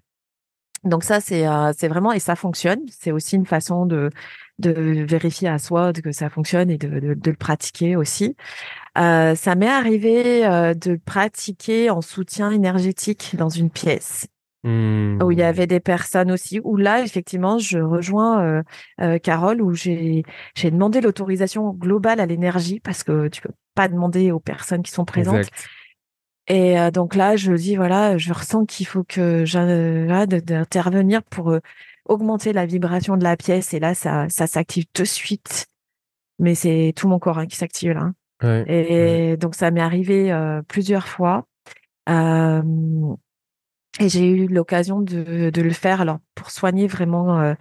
Donc 0.86 1.04
ça, 1.04 1.20
c'est 1.20 1.48
euh, 1.48 1.72
c'est 1.78 1.88
vraiment, 1.88 2.14
et 2.14 2.20
ça 2.20 2.36
fonctionne. 2.36 2.80
C'est 2.90 3.12
aussi 3.12 3.36
une 3.36 3.46
façon 3.46 3.86
de, 3.86 4.10
de 4.60 4.72
vérifier 5.08 5.50
à 5.50 5.58
soi 5.58 5.92
que 5.94 6.12
ça 6.12 6.30
fonctionne 6.30 6.70
et 6.70 6.78
de, 6.78 7.00
de, 7.00 7.14
de 7.16 7.32
le 7.32 7.38
pratiquer 7.38 7.96
aussi. 7.96 8.36
Euh, 8.98 9.36
ça 9.36 9.56
m'est 9.56 9.68
arrivé 9.68 10.46
euh, 10.46 10.74
de 10.74 10.96
pratiquer 11.04 11.90
en 11.90 12.02
soutien 12.02 12.52
énergétique 12.52 13.36
dans 13.38 13.50
une 13.50 13.70
pièce. 13.70 14.28
Où 14.68 14.68
il 15.32 15.38
y 15.38 15.44
mmh. 15.44 15.46
avait 15.46 15.68
des 15.68 15.80
personnes 15.80 16.32
aussi, 16.32 16.60
où 16.64 16.76
là, 16.76 17.04
effectivement, 17.04 17.60
je 17.60 17.78
rejoins 17.78 18.42
euh, 18.42 18.64
euh, 19.00 19.20
Carole, 19.20 19.62
où 19.62 19.76
j'ai 19.76 20.24
demandé 20.64 21.02
l'autorisation 21.02 21.70
globale 21.70 22.20
à 22.20 22.26
l'énergie, 22.26 22.80
parce 22.80 23.04
que 23.04 23.28
tu 23.28 23.44
peux 23.44 23.54
pas 23.76 23.88
demander 23.90 24.32
aux 24.32 24.40
personnes 24.40 24.82
qui 24.82 24.92
sont 24.92 25.06
présentes. 25.06 25.46
Et 26.48 26.80
euh, 26.80 26.92
donc 26.92 27.16
là, 27.16 27.36
je 27.36 27.52
dis, 27.54 27.76
voilà, 27.76 28.18
je 28.18 28.34
ressens 28.34 28.66
qu'il 28.66 28.86
faut 28.86 29.04
que 29.04 29.46
d'intervenir 30.26 31.24
pour 31.24 31.58
augmenter 32.06 32.54
la 32.54 32.66
vibration 32.66 33.18
de 33.18 33.24
la 33.24 33.36
pièce. 33.38 33.74
Et 33.74 33.80
là, 33.80 33.96
ça, 33.96 34.30
ça 34.30 34.48
s'active 34.48 34.86
de 34.94 35.04
suite. 35.04 35.68
Mais 36.38 36.54
c'est 36.54 36.94
tout 36.96 37.08
mon 37.08 37.20
corps 37.20 37.40
hein, 37.40 37.48
qui 37.48 37.56
s'active 37.56 37.92
là. 37.92 38.12
Hein. 38.42 38.64
et 38.68 39.38
donc, 39.38 39.56
ça 39.56 39.72
m'est 39.72 39.82
arrivé 39.82 40.32
plusieurs 40.68 41.08
fois. 41.08 41.48
Et 44.00 44.10
j'ai 44.10 44.30
eu 44.30 44.48
l'occasion 44.48 45.00
de, 45.00 45.50
de, 45.50 45.62
le 45.62 45.70
faire 45.72 46.02
alors 46.02 46.20
pour 46.36 46.52
soigner 46.52 46.86
vraiment 46.88 47.40
euh, 47.40 47.54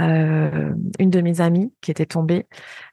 euh, 0.00 0.72
une 0.98 1.10
de 1.10 1.20
mes 1.20 1.42
amies 1.42 1.72
qui 1.82 1.90
était 1.90 2.06
tombée. 2.06 2.46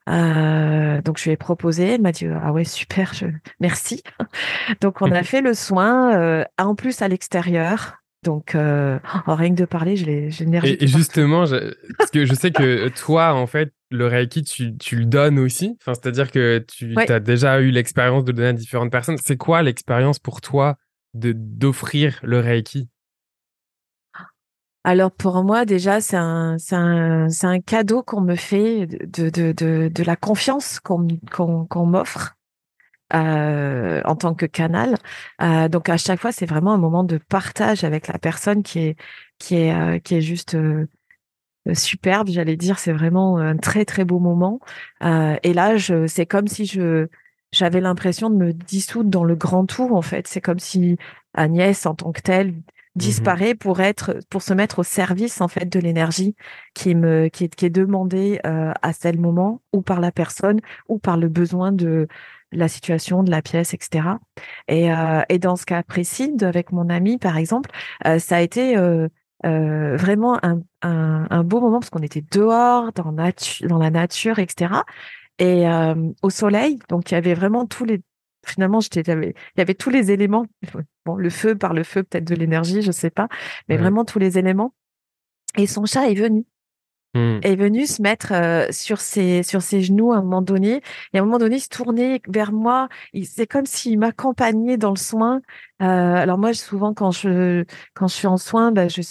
Euh, 0.09 1.01
donc 1.01 1.17
je 1.17 1.23
lui 1.23 1.31
ai 1.31 1.37
proposé, 1.37 1.93
elle 1.93 2.01
m'a 2.01 2.11
dit 2.11 2.25
ah 2.27 2.51
ouais 2.51 2.65
super, 2.65 3.13
je... 3.13 3.27
merci. 3.61 4.03
donc 4.81 5.01
on 5.01 5.11
a 5.11 5.23
fait 5.23 5.41
le 5.41 5.53
soin 5.53 6.43
en 6.57 6.75
plus 6.75 7.01
à 7.01 7.07
l'extérieur. 7.07 7.99
Donc 8.23 8.53
euh, 8.53 8.99
oh, 9.27 9.35
rien 9.35 9.51
que 9.51 9.61
de 9.61 9.65
parler, 9.65 9.95
je 9.95 10.05
l'ai 10.05 10.29
Et, 10.65 10.83
et 10.83 10.87
justement, 10.87 11.45
je, 11.45 11.73
parce 11.97 12.11
que 12.11 12.25
je 12.25 12.33
sais 12.33 12.51
que 12.51 12.89
toi 12.99 13.33
en 13.33 13.47
fait 13.47 13.73
le 13.91 14.07
Reiki 14.07 14.43
tu, 14.43 14.75
tu 14.77 14.97
le 14.97 15.05
donnes 15.05 15.39
aussi. 15.39 15.77
Enfin 15.79 15.93
c'est-à-dire 15.93 16.29
que 16.29 16.65
tu 16.67 16.95
as 16.97 17.19
déjà 17.21 17.61
eu 17.61 17.71
l'expérience 17.71 18.25
de 18.25 18.31
le 18.31 18.37
donner 18.37 18.49
à 18.49 18.53
différentes 18.53 18.91
personnes. 18.91 19.17
C'est 19.23 19.37
quoi 19.37 19.61
l'expérience 19.63 20.19
pour 20.19 20.41
toi 20.41 20.77
d'offrir 21.13 22.19
le 22.23 22.39
Reiki? 22.39 22.89
Alors 24.85 25.11
pour 25.11 25.43
moi 25.43 25.65
déjà 25.65 25.99
c'est 25.99 26.15
un 26.17 26.55
un, 26.71 27.27
un 27.43 27.59
cadeau 27.59 28.01
qu'on 28.01 28.21
me 28.21 28.35
fait 28.35 28.85
de 28.87 29.29
de 29.29 29.51
de, 29.51 29.91
de 29.93 30.03
la 30.03 30.15
confiance 30.15 30.79
qu'on 30.79 31.85
m'offre 31.85 32.37
euh, 33.13 34.01
en 34.05 34.15
tant 34.15 34.33
que 34.35 34.45
canal. 34.45 34.95
Euh, 35.41 35.67
donc 35.67 35.89
à 35.89 35.97
chaque 35.97 36.19
fois 36.19 36.31
c'est 36.31 36.45
vraiment 36.45 36.73
un 36.73 36.77
moment 36.77 37.03
de 37.03 37.17
partage 37.17 37.83
avec 37.83 38.07
la 38.07 38.19
personne 38.19 38.63
qui 38.63 38.79
est 38.79 38.95
qui 39.37 39.55
est 39.55 39.73
euh, 39.73 39.99
qui 39.99 40.15
est 40.15 40.21
juste 40.21 40.55
superbe 41.73 42.29
j'allais 42.29 42.55
dire 42.55 42.79
c'est 42.79 42.93
vraiment 42.93 43.37
un 43.37 43.57
très 43.57 43.83
très 43.83 44.05
beau 44.05 44.19
moment. 44.19 44.59
Et 45.01 45.53
là 45.53 45.75
c'est 46.07 46.25
comme 46.25 46.47
si 46.47 46.65
je 46.65 47.07
j'avais 47.51 47.81
l'impression 47.81 48.29
de 48.29 48.35
me 48.35 48.53
dissoudre 48.53 49.09
dans 49.09 49.23
le 49.23 49.35
grand 49.35 49.65
tout 49.65 49.95
en 49.95 50.01
fait. 50.01 50.27
C'est 50.27 50.41
comme 50.41 50.59
si 50.59 50.97
Agnès 51.33 51.85
en 51.85 51.95
tant 51.95 52.11
que 52.11 52.21
telle 52.21 52.55
disparaît 52.95 53.55
pour 53.55 53.79
être 53.81 54.19
pour 54.29 54.41
se 54.41 54.53
mettre 54.53 54.79
au 54.79 54.83
service 54.83 55.41
en 55.41 55.47
fait 55.47 55.65
de 55.65 55.79
l'énergie 55.79 56.35
qui 56.73 56.95
me 56.95 57.27
qui 57.27 57.45
est, 57.45 57.55
qui 57.55 57.65
est 57.65 57.69
demandée 57.69 58.39
euh, 58.45 58.73
à 58.81 58.93
tel 58.93 59.19
moment 59.19 59.61
ou 59.73 59.81
par 59.81 59.99
la 59.99 60.11
personne 60.11 60.59
ou 60.87 60.99
par 60.99 61.17
le 61.17 61.29
besoin 61.29 61.71
de 61.71 62.07
la 62.51 62.67
situation 62.67 63.23
de 63.23 63.31
la 63.31 63.41
pièce 63.41 63.73
etc 63.73 64.05
et 64.67 64.91
euh, 64.91 65.21
et 65.29 65.39
dans 65.39 65.55
ce 65.55 65.65
cas 65.65 65.83
précis 65.83 66.35
avec 66.41 66.71
mon 66.71 66.89
ami 66.89 67.17
par 67.17 67.37
exemple 67.37 67.69
euh, 68.07 68.19
ça 68.19 68.37
a 68.37 68.41
été 68.41 68.75
euh, 68.75 69.07
euh, 69.45 69.95
vraiment 69.95 70.37
un, 70.43 70.59
un, 70.81 71.27
un, 71.29 71.43
beau 71.43 71.61
moment 71.61 71.79
parce 71.79 71.89
qu'on 71.89 72.01
était 72.01 72.25
dehors 72.31 72.91
dans, 72.93 73.13
natu 73.13 73.65
dans 73.67 73.77
la 73.77 73.91
nature 73.91 74.39
etc 74.39 74.73
et 75.39 75.67
euh, 75.67 75.95
au 76.21 76.29
soleil. 76.29 76.79
Donc 76.89 77.11
il 77.11 77.15
y 77.15 77.17
avait 77.17 77.33
vraiment 77.33 77.65
tous 77.65 77.85
les 77.85 78.01
finalement 78.45 78.79
j'étais 78.79 79.01
il 79.01 79.33
y 79.57 79.61
avait 79.61 79.73
tous 79.73 79.89
les 79.89 80.11
éléments 80.11 80.45
bon 81.05 81.15
le 81.15 81.29
feu 81.29 81.57
par 81.57 81.73
le 81.73 81.83
feu 81.83 82.03
peut-être 82.03 82.23
de 82.23 82.35
l'énergie 82.35 82.81
je 82.81 82.91
sais 82.91 83.09
pas 83.09 83.27
mais 83.67 83.75
vraiment 83.75 84.05
tous 84.05 84.19
les 84.19 84.37
éléments. 84.37 84.73
Et 85.57 85.65
son 85.67 85.85
chat 85.85 86.09
est 86.09 86.15
venu. 86.15 86.45
Mmh. 87.15 87.39
est 87.41 87.55
venu 87.55 87.87
se 87.87 88.03
mettre 88.03 88.33
euh, 88.33 88.67
sur 88.69 89.01
ses 89.01 89.41
sur 89.41 89.63
ses 89.63 89.81
genoux 89.81 90.13
à 90.13 90.17
un 90.17 90.21
moment 90.21 90.43
donné. 90.43 90.83
Et 91.11 91.17
à 91.17 91.21
un 91.21 91.25
moment 91.25 91.39
donné 91.39 91.55
il 91.55 91.59
se 91.59 91.69
tournait 91.69 92.21
vers 92.27 92.51
moi. 92.51 92.87
C'est 93.23 93.47
comme 93.47 93.65
s'il 93.65 93.97
m'accompagnait 93.97 94.77
dans 94.77 94.91
le 94.91 94.95
soin. 94.95 95.41
Euh, 95.81 95.85
alors 95.85 96.37
moi 96.37 96.53
souvent 96.53 96.93
quand 96.93 97.09
je 97.09 97.65
quand 97.95 98.07
je 98.07 98.13
suis 98.13 98.27
en 98.27 98.37
soin 98.37 98.71
bah, 98.71 98.87
je 98.89 99.01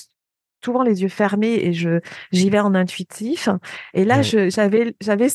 souvent 0.64 0.82
les 0.82 1.02
yeux 1.02 1.08
fermés 1.08 1.54
et 1.54 1.72
je 1.72 2.00
j'y 2.32 2.50
vais 2.50 2.60
en 2.60 2.74
intuitif. 2.74 3.48
Et 3.94 4.04
là, 4.04 4.22
j'avais 4.22 4.94
j'avais 5.00 5.28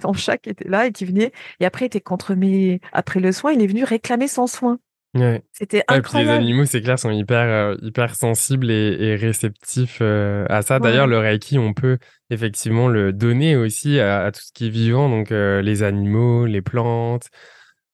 ton 0.00 0.12
chat 0.14 0.38
qui 0.38 0.50
était 0.50 0.68
là 0.68 0.86
et 0.86 0.92
qui 0.92 1.04
venait 1.04 1.32
et 1.60 1.66
après 1.66 1.86
était 1.86 2.00
contre 2.00 2.34
mes 2.34 2.80
après 2.92 3.20
le 3.20 3.32
soin, 3.32 3.52
il 3.52 3.62
est 3.62 3.66
venu 3.66 3.84
réclamer 3.84 4.28
son 4.28 4.46
soin. 4.46 4.78
Ouais. 5.14 5.42
C'était 5.50 5.82
incroyable. 5.88 6.30
les 6.30 6.36
animaux, 6.36 6.64
c'est 6.66 6.80
clair, 6.82 6.96
sont 6.96 7.10
hyper 7.10 7.40
euh, 7.40 7.74
hyper 7.82 8.14
sensibles 8.14 8.70
et, 8.70 8.96
et 9.00 9.16
réceptifs 9.16 9.98
euh, 10.00 10.46
à 10.48 10.62
ça. 10.62 10.78
D'ailleurs, 10.78 11.08
le 11.08 11.18
reiki, 11.18 11.58
on 11.58 11.74
peut 11.74 11.98
effectivement 12.30 12.86
le 12.86 13.12
donner 13.12 13.56
aussi 13.56 13.98
à, 13.98 14.30
tout 14.30 14.40
ce 14.40 14.52
qui 14.52 14.66
est 14.66 14.70
vivant, 14.70 15.08
donc 15.08 15.32
euh, 15.32 15.62
les 15.62 15.82
animaux, 15.82 16.46
les 16.46 16.62
plantes. 16.62 17.28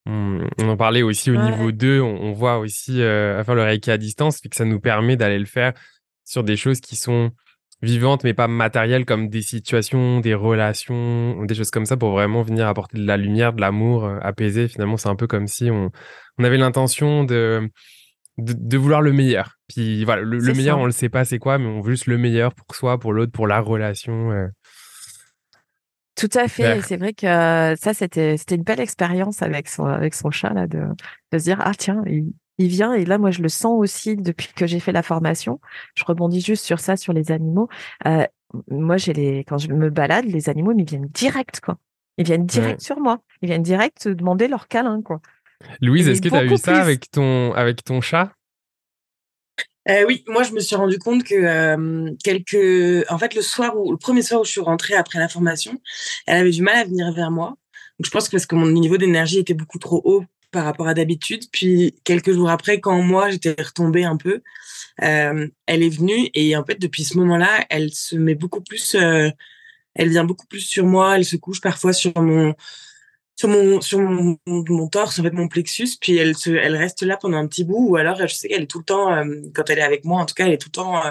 On, 0.09 0.47
en 0.61 0.77
parlait 0.77 1.03
aussi 1.03 1.33
au 1.33 1.37
niveau 1.37 1.73
2, 1.73 2.01
on, 2.01 2.07
on 2.07 2.33
voit 2.33 2.59
aussi 2.59 3.03
à 3.03 3.43
faire 3.43 3.57
le 3.57 3.63
reiki 3.63 3.91
à 3.91 3.99
distance, 3.99 4.39
puis 4.39 4.49
que 4.51 4.55
ça 4.55 4.65
nous 4.65 4.79
permet 4.79 5.17
d'aller 5.17 5.39
le 5.39 5.47
faire 5.47 5.73
sur 6.27 6.45
des 6.45 6.57
choses 6.57 6.81
qui 6.81 6.97
sont 6.97 7.31
vivantes 7.83 8.25
mais 8.25 8.35
pas 8.35 8.49
matérielles 8.49 9.05
comme 9.05 9.29
des 9.29 9.43
situations, 9.43 10.21
des 10.21 10.35
relations, 10.35 11.43
des 11.45 11.55
choses 11.55 11.71
comme 11.71 11.87
ça 11.87 11.97
pour 11.97 12.11
vraiment 12.11 12.43
venir 12.43 12.67
apporter 12.67 12.99
de 12.99 13.07
la 13.07 13.17
lumière, 13.17 13.53
de 13.53 13.61
l'amour, 13.61 14.05
euh, 14.05 14.19
apaiser. 14.23 14.69
Finalement, 14.69 14.97
c'est 14.97 15.09
un 15.09 15.17
peu 15.17 15.27
comme 15.27 15.47
si 15.47 15.71
on, 15.71 15.91
on 16.39 16.45
avait 16.45 16.57
l'intention 16.57 17.25
de, 17.25 17.71
de, 18.39 18.79
vouloir 18.79 19.03
le 19.03 19.13
meilleur. 19.13 19.57
Puis 19.69 20.05
voilà, 20.05 20.23
le, 20.23 20.55
meilleur, 20.55 20.79
on 20.79 20.87
le 20.87 20.93
sait 20.93 21.09
pas 21.09 21.25
c'est 21.25 21.39
quoi, 21.39 21.59
mais 21.59 21.67
on 21.67 21.81
veut 21.81 21.93
juste 21.93 22.07
le 22.07 22.19
meilleur 22.19 22.55
pour 22.55 22.75
soi, 22.75 22.99
pour 22.99 23.13
l'autre, 23.13 23.33
pour 23.33 23.47
la 23.47 23.61
relation. 23.61 24.33
Euh. 24.33 24.47
Tout 26.17 26.31
à 26.35 26.49
fait. 26.49 26.81
C'est 26.81 26.97
vrai 26.97 27.13
que 27.13 27.27
euh, 27.27 27.77
ça, 27.77 27.93
c'était, 27.93 28.39
c'était 28.39 28.55
une 28.55 28.63
belle 28.63 28.81
expérience 28.81 29.43
avec 29.43 29.69
son, 29.69 29.85
avec 29.85 30.15
son 30.15 30.31
chat, 30.31 30.55
là, 30.55 30.67
de, 30.67 30.83
de 31.31 31.39
se 31.39 31.45
dire, 31.45 31.61
ah, 31.61 31.73
tiens, 31.77 32.03
il, 32.07 32.33
il 32.59 32.69
vient 32.69 32.95
et 32.95 33.05
là 33.05 33.19
moi 33.19 33.31
je 33.31 33.43
le 33.43 33.49
sens 33.49 33.75
aussi 33.79 34.17
depuis 34.17 34.49
que 34.55 34.67
j'ai 34.67 34.81
fait 34.81 34.93
la 34.93 35.03
formation. 35.03 35.61
Je 35.95 36.05
rebondis 36.05 36.41
juste 36.41 36.65
sur 36.65 36.81
ça 36.81 36.97
sur 36.97 37.13
les 37.13 37.33
animaux. 37.33 37.69
Euh, 38.07 38.25
moi 38.71 38.97
j'ai 38.97 39.13
les 39.13 39.39
quand 39.41 39.59
je 39.59 39.69
me 39.69 39.91
balade 39.91 40.25
les 40.25 40.49
animaux 40.49 40.73
ils 40.77 40.85
viennent 40.85 41.09
direct 41.09 41.61
quoi. 41.61 41.79
Ils 42.19 42.25
viennent 42.25 42.47
direct 42.47 42.81
sur 42.81 42.99
moi. 42.99 43.21
Ils 43.43 43.49
viennent 43.49 43.63
direct 43.63 44.09
demander 44.09 44.49
leur 44.49 44.69
câlin 44.69 45.03
quoi. 45.03 45.21
Louise, 45.81 46.09
est-ce 46.09 46.21
que 46.21 46.29
tu 46.29 46.35
as 46.35 46.45
eu 46.45 46.57
ça 46.57 46.81
avec 46.81 47.11
ton 47.11 47.53
avec 47.53 47.85
ton 47.85 48.01
chat? 48.01 48.33
Euh, 49.89 50.05
oui, 50.07 50.25
moi 50.27 50.43
je 50.43 50.53
me 50.53 50.61
suis 50.61 50.75
rendu 50.75 50.99
compte 50.99 51.23
que 51.23 51.35
euh, 51.35 52.11
quelques, 52.25 53.09
en 53.09 53.19
fait 53.19 53.35
le 53.35 53.43
soir 53.43 53.79
où 53.79 53.93
le 53.93 53.97
premier 53.97 54.23
soir 54.23 54.41
où 54.41 54.45
je 54.45 54.51
suis 54.51 54.61
rentrée 54.61 54.95
après 54.95 55.21
la 55.21 55.29
formation, 55.29 55.81
elle 56.27 56.39
avait 56.39 56.51
du 56.51 56.63
mal 56.63 56.77
à 56.77 56.85
venir 56.85 57.13
vers 57.13 57.31
moi. 57.31 57.51
Donc 57.99 58.07
je 58.07 58.11
pense 58.11 58.29
que 58.29 58.33
parce 58.33 58.47
que 58.47 58.57
mon 58.57 58.67
niveau 58.67 58.97
d'énergie 58.97 59.39
était 59.39 59.55
beaucoup 59.55 59.79
trop 59.79 60.03
haut 60.05 60.25
par 60.57 60.65
rapport 60.65 60.89
à 60.89 60.95
d'habitude. 60.95 61.43
Puis 61.53 61.95
quelques 62.03 62.33
jours 62.33 62.49
après, 62.49 62.81
quand 62.81 63.03
moi 63.03 63.29
j'étais 63.29 63.55
retombée 63.63 64.05
un 64.05 64.17
peu, 64.17 64.41
euh, 65.03 65.47
elle 65.67 65.83
est 65.83 65.91
venue 65.91 66.31
et 66.33 66.57
en 66.57 66.65
fait 66.65 66.81
depuis 66.81 67.05
ce 67.05 67.19
moment-là, 67.19 67.67
elle 67.69 67.93
se 67.93 68.17
met 68.17 68.35
beaucoup 68.35 68.63
plus, 68.63 68.95
euh, 68.95 69.29
elle 69.95 70.09
vient 70.09 70.25
beaucoup 70.25 70.47
plus 70.47 70.61
sur 70.61 70.87
moi. 70.87 71.17
Elle 71.19 71.27
se 71.27 71.37
couche 71.37 71.61
parfois 71.61 71.93
sur 71.93 72.19
mon 72.23 72.55
sur 73.39 73.51
mon 73.51 73.83
sur 73.83 73.99
mon, 73.99 74.39
mon, 74.47 74.89
torse 74.89 75.19
en 75.19 75.25
fait 75.25 75.33
mon 75.33 75.47
plexus 75.47 75.99
puis 76.01 76.17
elle 76.17 76.35
se 76.35 76.49
elle 76.49 76.75
reste 76.75 77.03
là 77.03 77.19
pendant 77.19 77.37
un 77.37 77.47
petit 77.47 77.65
bout 77.65 77.91
ou 77.91 77.97
alors 77.97 78.17
je 78.17 78.35
sais 78.35 78.49
qu'elle 78.49 78.63
est 78.63 78.67
tout 78.67 78.79
le 78.79 78.85
temps 78.85 79.13
euh, 79.13 79.25
quand 79.55 79.69
elle 79.69 79.79
est 79.79 79.83
avec 79.83 80.07
moi 80.07 80.23
en 80.23 80.25
tout 80.25 80.35
cas 80.35 80.47
elle 80.47 80.55
est 80.55 80.63
tout 80.63 80.71
le 80.75 80.79
temps 80.81 81.03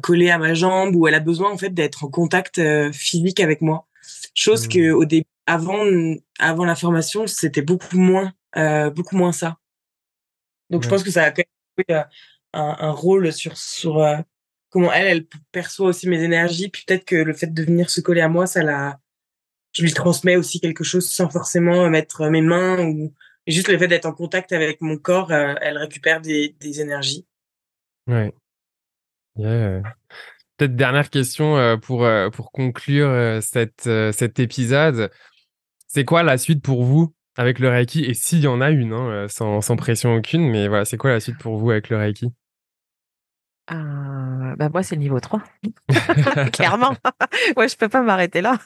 collée 0.00 0.30
à 0.30 0.38
ma 0.38 0.54
jambe 0.54 0.96
ou 0.96 1.06
elle 1.08 1.14
a 1.14 1.20
besoin 1.20 1.52
en 1.52 1.58
fait 1.58 1.74
d'être 1.74 2.04
en 2.04 2.08
contact 2.08 2.58
physique 2.92 3.38
avec 3.38 3.60
moi 3.60 3.86
chose 4.32 4.64
mmh. 4.64 4.70
que 4.70 4.92
au 4.92 5.04
début 5.04 5.26
avant 5.46 5.84
avant 6.38 6.64
la 6.64 6.74
formation 6.74 7.26
c'était 7.26 7.60
beaucoup 7.60 7.98
moins 7.98 8.32
euh, 8.56 8.90
beaucoup 8.90 9.16
moins 9.16 9.32
ça. 9.32 9.58
Donc 10.70 10.82
je 10.82 10.88
pense 10.88 11.02
que 11.02 11.10
ça 11.10 11.24
a 11.24 11.30
quand 11.30 11.42
même 11.42 11.86
joué 11.86 11.96
euh, 11.96 12.04
un, 12.52 12.76
un, 12.80 12.90
rôle 12.90 13.32
sur 13.32 13.56
sur 13.56 13.98
euh, 13.98 14.16
comment 14.70 14.92
elle, 14.92 15.06
elle 15.06 15.26
perçoit 15.52 15.88
aussi 15.88 16.08
mes 16.08 16.22
énergies. 16.22 16.68
Puis 16.68 16.84
peut-être 16.86 17.04
que 17.04 17.16
le 17.16 17.34
fait 17.34 17.52
de 17.52 17.62
venir 17.62 17.90
se 17.90 18.00
coller 18.00 18.20
à 18.20 18.28
moi, 18.28 18.46
ça 18.46 18.62
la, 18.62 18.98
je 19.72 19.82
lui 19.82 19.92
transmets 19.92 20.36
aussi 20.36 20.60
quelque 20.60 20.84
chose 20.84 21.10
sans 21.10 21.28
forcément 21.28 21.88
mettre 21.88 22.28
mes 22.28 22.42
mains 22.42 22.84
ou 22.84 23.14
juste 23.46 23.68
le 23.68 23.78
fait 23.78 23.88
d'être 23.88 24.06
en 24.06 24.12
contact 24.12 24.52
avec 24.52 24.80
mon 24.80 24.96
corps, 24.96 25.32
euh, 25.32 25.54
elle 25.60 25.78
récupère 25.78 26.20
des, 26.20 26.56
des 26.60 26.80
énergies. 26.80 27.26
Ouais. 28.06 28.32
Peut-être 29.34 30.76
dernière 30.76 31.08
question 31.08 31.78
pour, 31.80 32.06
pour 32.32 32.52
conclure 32.52 33.42
cette, 33.42 33.88
cet 34.12 34.38
épisode. 34.38 35.10
C'est 35.88 36.04
quoi 36.04 36.22
la 36.22 36.36
suite 36.36 36.62
pour 36.62 36.84
vous? 36.84 37.14
Avec 37.36 37.58
le 37.58 37.68
Reiki 37.68 38.04
Et 38.04 38.14
s'il 38.14 38.40
y 38.40 38.46
en 38.46 38.60
a 38.60 38.70
une, 38.70 38.92
hein, 38.92 39.26
sans, 39.28 39.60
sans 39.60 39.76
pression 39.76 40.14
aucune, 40.14 40.48
mais 40.50 40.68
voilà, 40.68 40.84
c'est 40.84 40.96
quoi 40.96 41.10
la 41.10 41.20
suite 41.20 41.38
pour 41.38 41.56
vous 41.58 41.70
avec 41.70 41.88
le 41.88 41.96
Reiki? 41.96 42.32
Euh, 43.70 44.56
bah 44.56 44.68
moi, 44.68 44.82
c'est 44.82 44.96
le 44.96 45.00
niveau 45.00 45.20
3. 45.20 45.42
Clairement. 46.52 46.94
ouais, 47.56 47.68
je 47.68 47.76
peux 47.76 47.88
pas 47.88 48.02
m'arrêter 48.02 48.40
là. 48.40 48.58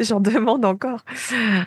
J'en 0.00 0.20
demande 0.20 0.64
encore. 0.64 1.04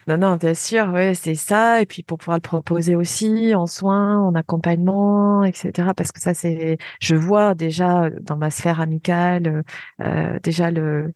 Non, 0.08 0.18
non, 0.18 0.36
bien 0.36 0.54
sûr, 0.54 0.88
ouais, 0.90 1.16
c'est 1.16 1.36
ça. 1.36 1.82
Et 1.82 1.86
puis 1.86 2.04
pour 2.04 2.18
pouvoir 2.18 2.38
le 2.38 2.42
proposer 2.42 2.96
aussi 2.96 3.56
en 3.56 3.66
soins, 3.68 4.20
en 4.20 4.36
accompagnement, 4.36 5.44
etc. 5.44 5.90
Parce 5.96 6.12
que 6.12 6.20
ça, 6.22 6.34
c'est, 6.34 6.78
je 7.02 7.16
vois 7.16 7.56
déjà 7.56 8.10
dans 8.22 8.38
ma 8.38 8.52
sphère 8.52 8.82
amicale, 8.82 9.64
euh, 10.02 10.40
déjà 10.44 10.72
le 10.72 11.14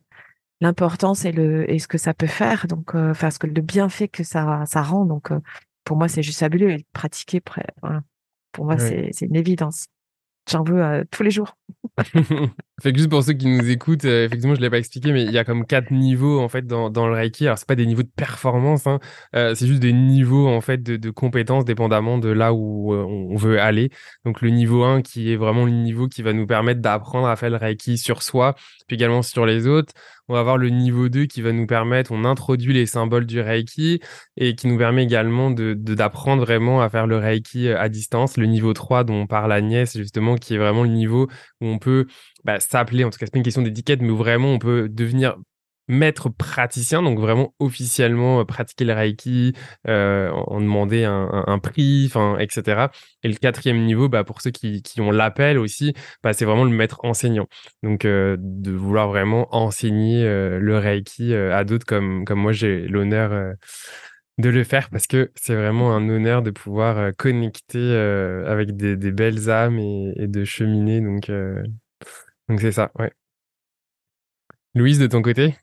l'importance 0.62 1.26
et 1.26 1.32
le 1.32 1.70
et 1.72 1.80
ce 1.80 1.88
que 1.88 1.98
ça 1.98 2.14
peut 2.14 2.28
faire. 2.28 2.68
Donc, 2.68 2.96
euh, 2.96 3.12
enfin, 3.12 3.32
ce 3.32 3.40
que 3.40 3.48
le 3.48 3.62
bienfait 3.62 4.08
que 4.08 4.24
ça 4.24 4.64
ça 4.66 4.82
rend. 4.82 5.06
Donc, 5.06 5.32
euh, 5.32 5.40
pour 5.84 5.98
moi, 5.98 6.08
c'est 6.08 6.24
juste 6.24 6.40
fabuleux. 6.40 6.72
Et 6.72 6.86
pratiquer, 6.94 7.42
voilà. 7.82 8.02
pour 8.52 8.66
moi, 8.66 8.78
c'est 8.78 9.10
c'est 9.14 9.26
une 9.26 9.36
évidence 9.36 9.88
j'en 10.50 10.64
veux 10.64 10.84
euh, 10.84 11.04
tous 11.12 11.24
les 11.24 11.32
jours. 11.32 11.58
fait 12.82 12.94
que 12.94 12.98
juste 12.98 13.10
pour 13.10 13.24
ceux 13.24 13.34
qui 13.34 13.48
nous 13.48 13.70
écoutent, 13.70 14.06
euh, 14.06 14.26
effectivement, 14.26 14.56
je 14.56 14.60
ne 14.60 14.66
l'ai 14.66 14.70
pas 14.70 14.78
expliqué, 14.78 15.12
mais 15.12 15.24
il 15.24 15.32
y 15.32 15.38
a 15.38 15.44
comme 15.44 15.66
quatre 15.66 15.92
niveaux 15.92 16.40
en 16.40 16.48
fait 16.48 16.66
dans, 16.66 16.90
dans 16.90 17.08
le 17.08 17.14
Reiki. 17.14 17.46
Alors, 17.46 17.58
c'est 17.58 17.68
pas 17.68 17.76
des 17.76 17.86
niveaux 17.86 18.04
de 18.04 18.12
performance, 18.16 18.88
hein. 18.88 19.00
euh, 19.36 19.56
c'est 19.56 19.68
juste 19.68 19.82
des 19.82 19.94
niveaux 19.94 20.48
en 20.48 20.62
fait 20.62 20.82
de, 20.82 20.98
de 20.98 21.10
compétences 21.10 21.66
dépendamment 21.66 22.18
de 22.18 22.30
là 22.30 22.54
où 22.54 22.94
on 22.94 23.36
veut 23.36 23.60
aller. 23.60 23.90
Donc, 24.26 24.42
le 24.42 24.50
niveau 24.50 24.84
1 24.84 25.02
qui 25.02 25.32
est 25.32 25.36
vraiment 25.36 25.66
le 25.66 25.72
niveau 25.72 26.08
qui 26.08 26.22
va 26.22 26.34
nous 26.34 26.48
permettre 26.48 26.82
d'apprendre 26.82 27.28
à 27.28 27.36
faire 27.36 27.50
le 27.50 27.58
Reiki 27.58 27.98
sur 27.98 28.24
soi, 28.24 28.56
puis 28.88 28.96
également 28.96 29.22
sur 29.22 29.46
les 29.46 29.68
autres. 29.68 29.94
On 30.30 30.34
va 30.34 30.42
avoir 30.42 30.58
le 30.58 30.70
niveau 30.70 31.10
2 31.10 31.26
qui 31.26 31.42
va 31.42 31.52
nous 31.52 31.66
permettre, 31.66 32.12
on 32.12 32.24
introduit 32.24 32.72
les 32.72 32.86
symboles 32.86 33.26
du 33.26 33.42
Reiki 33.42 34.00
et 34.38 34.54
qui 34.54 34.68
nous 34.68 34.78
permet 34.78 35.04
également 35.04 35.50
de, 35.50 35.74
d'apprendre 35.74 36.44
vraiment 36.44 36.84
à 36.84 36.90
faire 36.90 37.08
le 37.08 37.18
Reiki 37.18 37.70
à 37.70 37.90
distance. 37.90 38.38
Le 38.38 38.46
niveau 38.46 38.74
3 38.74 39.04
dont 39.06 39.22
on 39.22 39.28
parle 39.28 39.52
Agnès, 39.52 39.98
justement, 39.98 40.36
qui 40.36 40.54
est 40.54 40.60
vraiment 40.60 40.84
le 40.84 40.90
niveau 40.90 41.28
où 41.62 41.68
on 41.68 41.80
peut 41.80 42.08
bah, 42.44 42.60
s'appeler, 42.60 43.04
en 43.04 43.10
tout 43.10 43.20
cas, 43.20 43.26
c'est 43.26 43.34
pas 43.34 43.38
une 43.38 43.44
question 43.44 43.62
d'étiquette, 43.62 44.02
mais 44.02 44.10
où 44.10 44.18
vraiment 44.18 44.54
on 44.54 44.60
peut 44.60 44.90
devenir 44.90 45.38
maître 45.90 46.30
praticien, 46.30 47.02
donc 47.02 47.20
vraiment 47.20 47.54
officiellement 47.60 48.40
euh, 48.42 48.46
pratiquer 48.46 48.86
le 48.86 48.94
Reiki, 48.94 49.54
euh, 49.88 50.30
en 50.30 50.62
demander 50.62 51.04
un, 51.04 51.44
un, 51.48 51.60
prix, 51.60 52.06
enfin, 52.06 52.38
etc. 52.40 52.88
Et 53.24 53.28
le 53.28 53.36
quatrième 53.36 53.84
niveau, 53.84 54.08
bah, 54.08 54.24
pour 54.24 54.42
ceux 54.42 54.52
qui, 54.52 54.84
ont 55.00 55.12
l'appel 55.12 55.58
aussi, 55.58 55.94
bah, 56.24 56.34
c'est 56.34 56.46
vraiment 56.46 56.64
le 56.64 56.70
maître 56.70 57.00
enseignant. 57.04 57.48
Donc, 57.84 58.06
euh, 58.06 58.38
de 58.40 58.72
vouloir 58.72 59.10
vraiment 59.10 59.48
enseigner 59.54 60.24
le 60.24 60.78
Reiki 60.78 61.34
à 61.34 61.64
d'autres 61.64 61.86
comme 61.86 62.26
moi, 62.30 62.52
j'ai 62.52 62.88
l'honneur 62.88 63.56
de 64.40 64.50
le 64.50 64.64
faire 64.64 64.90
parce 64.90 65.06
que 65.06 65.32
c'est 65.36 65.54
vraiment 65.54 65.96
un 65.96 66.10
honneur 66.10 66.42
de 66.42 66.50
pouvoir 66.50 67.16
connecter 67.16 67.96
avec 68.48 68.76
des, 68.76 68.96
des, 68.96 69.12
belles 69.12 69.50
âmes 69.50 69.78
et, 69.78 70.14
et 70.16 70.28
de 70.28 70.44
cheminer. 70.44 71.02
Donc, 71.02 71.30
donc 72.48 72.62
c'est 72.62 72.72
ça, 72.72 72.92
ouais. 72.98 73.12
Louise, 74.76 75.00
de 75.00 75.08
ton 75.08 75.22
côté? 75.22 75.56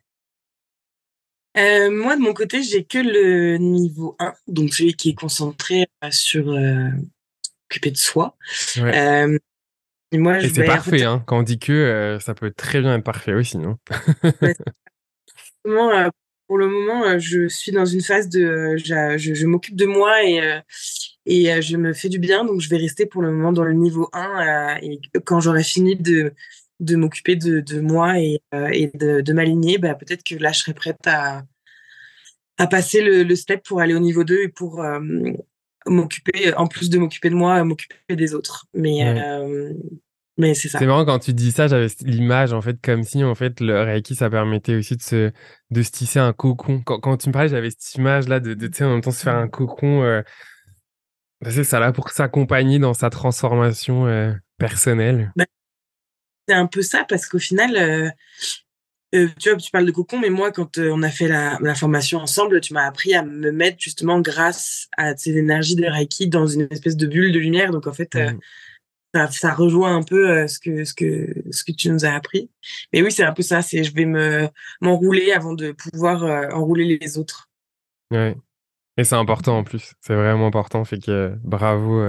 Euh, 1.57 1.91
moi, 1.91 2.17
de 2.17 2.21
mon 2.21 2.35
côté, 2.35 2.63
j'ai 2.63 2.85
que 2.85 2.99
le 2.99 3.57
niveau 3.57 4.15
1, 4.19 4.35
donc 4.47 4.75
celui 4.75 4.95
qui 4.95 5.11
est 5.11 5.15
concentré 5.15 5.87
euh, 6.05 6.11
sur 6.11 6.51
euh, 6.51 6.91
occuper 7.71 7.91
de 7.91 7.97
soi. 7.97 8.37
Euh, 8.77 9.39
et 10.13 10.19
moi, 10.19 10.41
et 10.41 10.49
c'est 10.49 10.65
parfait, 10.65 11.05
hein. 11.05 11.23
quand 11.27 11.39
on 11.39 11.43
dit 11.43 11.59
que, 11.59 12.19
ça 12.21 12.35
peut 12.35 12.51
très 12.51 12.81
bien 12.81 12.97
être 12.97 13.05
parfait 13.05 13.33
aussi, 13.33 13.59
non? 13.59 13.79
Pour 16.47 16.59
le 16.59 16.69
moment, 16.69 17.19
je 17.19 17.49
suis 17.49 17.73
dans 17.73 17.85
une 17.85 18.03
phase 18.03 18.29
de, 18.29 18.77
je, 18.77 19.17
je, 19.17 19.47
m'occupe 19.47 19.77
de 19.77 19.87
moi 19.87 20.23
et 20.25 20.41
et 21.27 21.61
je 21.61 21.77
me 21.77 21.93
fais 21.93 22.09
du 22.09 22.21
bien, 22.21 22.45
donc 22.45 22.61
je 22.61 22.69
vais 22.69 22.77
rester 22.77 23.05
pour 23.05 23.21
le 23.21 23.33
moment 23.33 23.53
dans 23.53 23.65
le 23.65 23.73
niveau 23.73 24.09
1 24.13 24.79
et 24.83 25.01
quand 25.25 25.41
j'aurai 25.41 25.65
fini 25.65 25.97
de 25.97 26.33
de 26.81 26.97
m'occuper 26.97 27.37
de, 27.37 27.61
de, 27.61 27.81
moi 27.81 28.21
et, 28.21 28.43
euh, 28.55 28.69
et 28.73 28.91
de, 28.95 29.21
de 29.21 29.33
m'aligner, 29.33 29.79
bah, 29.79 29.95
peut-être 29.95 30.23
que 30.23 30.35
là, 30.35 30.53
je 30.53 30.61
serais 30.61 30.75
prête 30.75 31.07
à, 31.07 31.43
à 32.59 32.67
passer 32.67 33.03
le, 33.03 33.23
le 33.23 33.37
step 33.37 33.63
pour 33.65 33.81
aller 33.81 33.95
au 33.95 33.99
niveau 33.99 34.25
2 34.25 34.43
et 34.43 34.49
pour 34.49 34.83
euh, 34.83 35.01
m'occuper, 35.87 36.55
en 36.55 36.67
plus 36.67 36.91
de 36.91 36.99
m'occuper 36.99 37.31
de 37.31 37.35
moi, 37.35 37.63
m'occuper 37.65 37.97
des 38.11 38.35
autres. 38.35 38.67
Mais, 38.75 39.07
euh, 39.07 39.73
mais 40.37 40.55
c'est 40.55 40.69
ça. 40.69 40.79
C'est 40.79 40.87
marrant 40.87 41.05
quand 41.05 41.19
tu 41.19 41.33
dis 41.33 41.53
ça, 41.53 41.67
j'avais 41.69 41.89
l'image, 42.03 42.53
en 42.53 42.61
fait, 42.61 42.79
comme 42.83 43.03
si, 43.03 43.25
en 43.25 43.35
fait, 43.35 43.61
le 43.61 43.83
Reiki, 43.83 44.15
ça 44.15 44.31
permettait 44.31 44.75
aussi 44.75 44.97
de 44.97 45.03
se, 45.03 45.33
de 45.71 45.83
se 45.83 45.91
tisser 45.91 46.19
un 46.19 46.33
cocon. 46.33 46.83
Quand, 46.85 47.01
quand 47.01 47.17
tu 47.17 47.29
me 47.29 47.33
parlais, 47.33 47.49
j'avais 47.49 47.71
cette 47.71 47.95
image-là 47.95 48.41
de, 48.41 48.55
de 48.55 48.67
tu 48.67 48.79
sais, 48.79 48.85
en 48.85 48.91
même 48.91 49.01
temps, 49.01 49.11
se 49.11 49.23
faire 49.23 49.37
un 49.37 49.49
cocon. 49.49 50.23
Bah, 51.41 51.51
c'est 51.51 51.65
ça, 51.65 51.81
là, 51.81 51.93
pour 51.93 52.11
s'accompagner 52.11 52.79
dans 52.79 52.95
sa 52.95 53.11
transformation 53.11 54.07
personnelle. 54.59 55.33
Bah, 55.37 55.45
c'est 56.49 56.55
un 56.55 56.67
peu 56.67 56.83
ça 56.83 57.05
parce 57.09 57.27
qu'au 57.27 57.39
final, 57.39 57.77
euh, 57.77 58.11
euh, 59.15 59.29
tu 59.39 59.51
vois, 59.51 59.59
tu 59.59 59.71
parles 59.71 59.87
de 59.87 59.91
cocon, 59.91 60.19
mais 60.19 60.31
moi, 60.31 60.53
quand 60.53 60.79
euh, 60.79 60.91
on 60.93 61.03
a 61.03 61.11
fait 61.11 61.29
la, 61.29 61.59
la, 61.61 61.75
formation 61.75 62.19
ensemble, 62.19 62.61
tu 62.61 62.73
m'as 62.73 62.87
appris 62.87 63.15
à 63.15 63.23
me 63.23 63.51
mettre 63.51 63.79
justement 63.81 64.21
grâce 64.21 64.89
à 64.97 65.17
ces 65.17 65.37
énergies 65.37 65.77
de 65.77 65.87
Reiki 65.87 66.29
dans 66.29 66.47
une 66.47 66.69
espèce 66.71 66.97
de 66.97 67.07
bulle 67.07 67.33
de 67.33 67.39
lumière. 67.39 67.71
Donc 67.71 67.87
en 67.87 67.93
fait, 67.93 68.15
mmh. 68.15 68.39
Ça, 69.15 69.31
ça, 69.31 69.55
rejoint 69.55 69.97
un 69.97 70.03
peu 70.03 70.47
ce 70.47 70.59
que 70.59 70.85
ce 70.85 70.95
que 70.95 71.35
ce 71.51 71.65
que 71.65 71.73
tu 71.73 71.91
nous 71.91 72.05
as 72.05 72.13
appris. 72.13 72.51
Mais 72.93 73.03
oui, 73.03 73.11
c'est 73.11 73.25
un 73.25 73.33
peu 73.33 73.43
ça. 73.43 73.63
C'est 73.63 73.85
je 73.85 73.95
vais 73.95 74.05
me 74.05 74.49
m'enrouler 74.81 75.33
avant 75.33 75.55
de 75.55 75.73
pouvoir 75.73 76.23
enrouler 76.55 76.99
les 77.01 77.19
autres. 77.19 77.49
Ouais. 78.11 78.37
Et 78.99 79.05
c'est 79.05 79.17
important 79.17 79.59
en 79.59 79.65
plus. 79.65 79.95
C'est 80.01 80.15
vraiment 80.15 80.47
important. 80.47 80.85
Fait 80.85 80.99
que 80.99 81.35
bravo, 81.43 82.09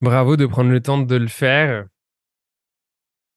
bravo 0.00 0.36
de 0.36 0.46
prendre 0.46 0.70
le 0.70 0.80
temps 0.80 0.98
de 0.98 1.16
le 1.16 1.28
faire. 1.28 1.86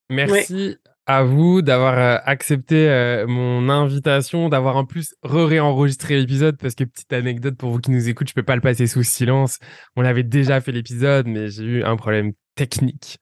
Merci 0.10 0.78
à 1.08 1.24
vous 1.24 1.62
d'avoir 1.62 1.98
euh, 1.98 2.18
accepté 2.26 2.90
euh, 2.90 3.28
mon 3.28 3.70
invitation, 3.70 4.50
d'avoir 4.50 4.76
en 4.76 4.86
plus 4.86 5.16
re-réenregistré 5.24 6.16
l'épisode 6.18 6.58
parce 6.58 6.74
que 6.74 6.84
petite 6.84 7.14
anecdote 7.14 7.56
pour 7.58 7.72
vous 7.72 7.80
qui 7.80 7.92
nous 7.92 8.10
écoutent, 8.10 8.30
je 8.30 8.34
peux 8.34 8.44
pas 8.44 8.56
le 8.56 8.62
passer 8.62 8.88
sous 8.88 9.04
silence. 9.04 9.60
On 9.96 10.04
avait 10.04 10.24
déjà 10.24 10.62
fait 10.62 10.72
l'épisode, 10.72 11.28
mais 11.28 11.50
j'ai 11.50 11.64
eu 11.64 11.84
un 11.84 11.96
problème 11.96 12.34
technique. 12.56 13.20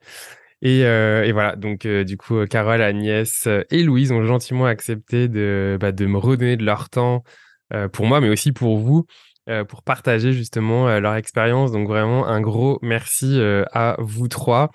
Et, 0.62 0.86
euh, 0.86 1.30
voilà, 1.34 1.58
donc 1.58 1.86
du 1.86 2.16
coup, 2.16 2.46
Carole, 2.46 2.82
Agnès 2.82 3.50
et 3.70 3.84
Louise 3.84 4.14
ont 4.14 4.24
gentiment 4.24 4.66
accepté 4.66 5.28
de, 5.28 5.78
bah, 5.80 5.92
de 5.92 6.06
me 6.06 6.18
redonner 6.18 6.56
de 6.56 6.64
leur 6.64 6.90
temps 6.90 7.24
pour 7.92 8.06
moi, 8.06 8.22
mais 8.22 8.30
aussi 8.30 8.54
pour 8.54 8.78
vous. 8.78 9.06
pour 9.68 9.84
partager 9.84 10.32
justement 10.32 11.00
leur 11.00 11.16
expérience. 11.16 11.74
Donc 11.74 11.90
vraiment 11.90 12.28
un 12.28 12.40
gros 12.40 12.80
merci 12.82 13.42
à 13.74 13.98
vous 14.00 14.30
trois. 14.30 14.72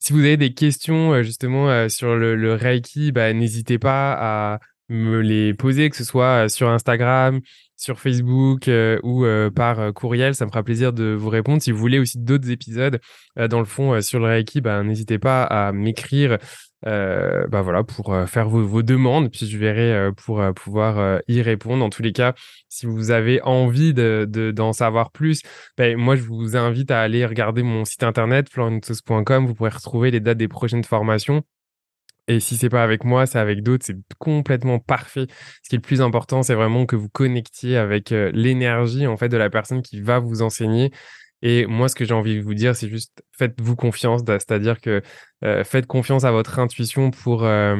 Si 0.00 0.14
vous 0.14 0.20
avez 0.20 0.38
des 0.38 0.54
questions 0.54 1.12
euh, 1.12 1.22
justement 1.22 1.68
euh, 1.68 1.88
sur 1.90 2.16
le, 2.16 2.54
Reiki, 2.54 3.12
bah, 3.12 3.34
n'hésitez 3.34 3.78
pas 3.78 4.16
à 4.18 4.58
me 4.88 5.20
les 5.20 5.52
poser, 5.52 5.90
que 5.90 5.96
ce 5.96 6.04
soit 6.04 6.46
euh, 6.46 6.48
sur 6.48 6.70
Instagram, 6.70 7.40
sur 7.76 8.00
Facebook 8.00 8.70
ou 9.02 9.24
par 9.54 9.92
courriel. 9.94 10.34
Ça 10.34 10.44
me 10.46 10.50
fera 10.50 10.62
plaisir 10.62 10.92
de 10.92 11.12
vous 11.14 11.28
répondre. 11.30 11.62
Si 11.62 11.70
vous 11.70 11.78
voulez 11.78 11.98
aussi 11.98 12.18
d'autres 12.18 12.50
épisodes, 12.50 13.00
dans 13.36 13.58
le 13.58 13.64
fond, 13.64 14.02
sur 14.02 14.18
le 14.18 14.26
Reiki, 14.26 14.60
bah, 14.60 14.82
n'hésitez 14.82 15.18
pas 15.18 15.44
à 15.44 15.72
m'écrire 15.72 16.36
euh, 16.86 17.46
bah 17.48 17.60
voilà, 17.60 17.84
pour 17.84 18.14
euh, 18.14 18.26
faire 18.26 18.48
vos, 18.48 18.64
vos, 18.64 18.82
demandes, 18.82 19.30
puis 19.30 19.46
je 19.46 19.58
verrai 19.58 19.92
euh, 19.92 20.12
pour 20.12 20.42
pouvoir 20.54 21.20
y 21.28 21.42
répondre. 21.42 21.84
En 21.84 21.90
tous 21.90 22.02
les 22.02 22.12
cas, 22.12 22.34
si 22.68 22.86
vous 22.86 23.10
avez 23.10 23.42
envie 23.42 23.92
d'en 23.92 24.24
de, 24.26 24.50
d'en 24.50 24.72
savoir 24.72 25.10
plus, 25.12 25.42
ben, 25.76 25.96
moi 25.96 26.16
je 26.16 26.22
vous 26.22 26.56
invite 26.56 26.90
à 26.90 27.00
aller 27.00 27.26
regarder 27.26 27.62
mon 27.62 27.84
site 27.84 28.02
internet 28.02 28.48
florentous.com. 28.50 29.46
Vous 29.46 29.54
pourrez 29.54 29.70
retrouver 29.70 30.10
les 30.10 30.20
dates 30.20 30.38
des 30.38 30.48
prochaines 30.48 30.84
formations. 30.84 31.42
Et 32.28 32.38
si 32.38 32.56
c'est 32.56 32.68
pas 32.68 32.84
avec 32.84 33.04
moi, 33.04 33.26
c'est 33.26 33.40
avec 33.40 33.62
d'autres, 33.62 33.84
c'est 33.84 33.96
complètement 34.18 34.78
parfait. 34.78 35.26
Ce 35.62 35.68
qui 35.68 35.74
est 35.74 35.78
le 35.78 35.82
plus 35.82 36.00
important, 36.00 36.42
c'est 36.44 36.54
vraiment 36.54 36.86
que 36.86 36.94
vous 36.94 37.08
connectiez 37.08 37.76
avec 37.76 38.10
l'énergie 38.10 39.06
en 39.06 39.16
fait 39.16 39.28
de 39.28 39.36
la 39.36 39.50
personne 39.50 39.82
qui 39.82 40.00
va 40.00 40.20
vous 40.20 40.42
enseigner 40.42 40.92
et 41.42 41.66
moi, 41.66 41.88
ce 41.88 41.94
que 41.94 42.04
j'ai 42.04 42.14
envie 42.14 42.36
de 42.36 42.42
vous 42.42 42.54
dire, 42.54 42.76
c'est 42.76 42.88
juste 42.88 43.22
faites-vous 43.32 43.76
confiance, 43.76 44.22
c'est-à-dire 44.26 44.80
que 44.80 45.02
euh, 45.44 45.64
faites 45.64 45.86
confiance 45.86 46.24
à 46.24 46.32
votre 46.32 46.58
intuition 46.58 47.10
pour 47.10 47.44
euh, 47.44 47.76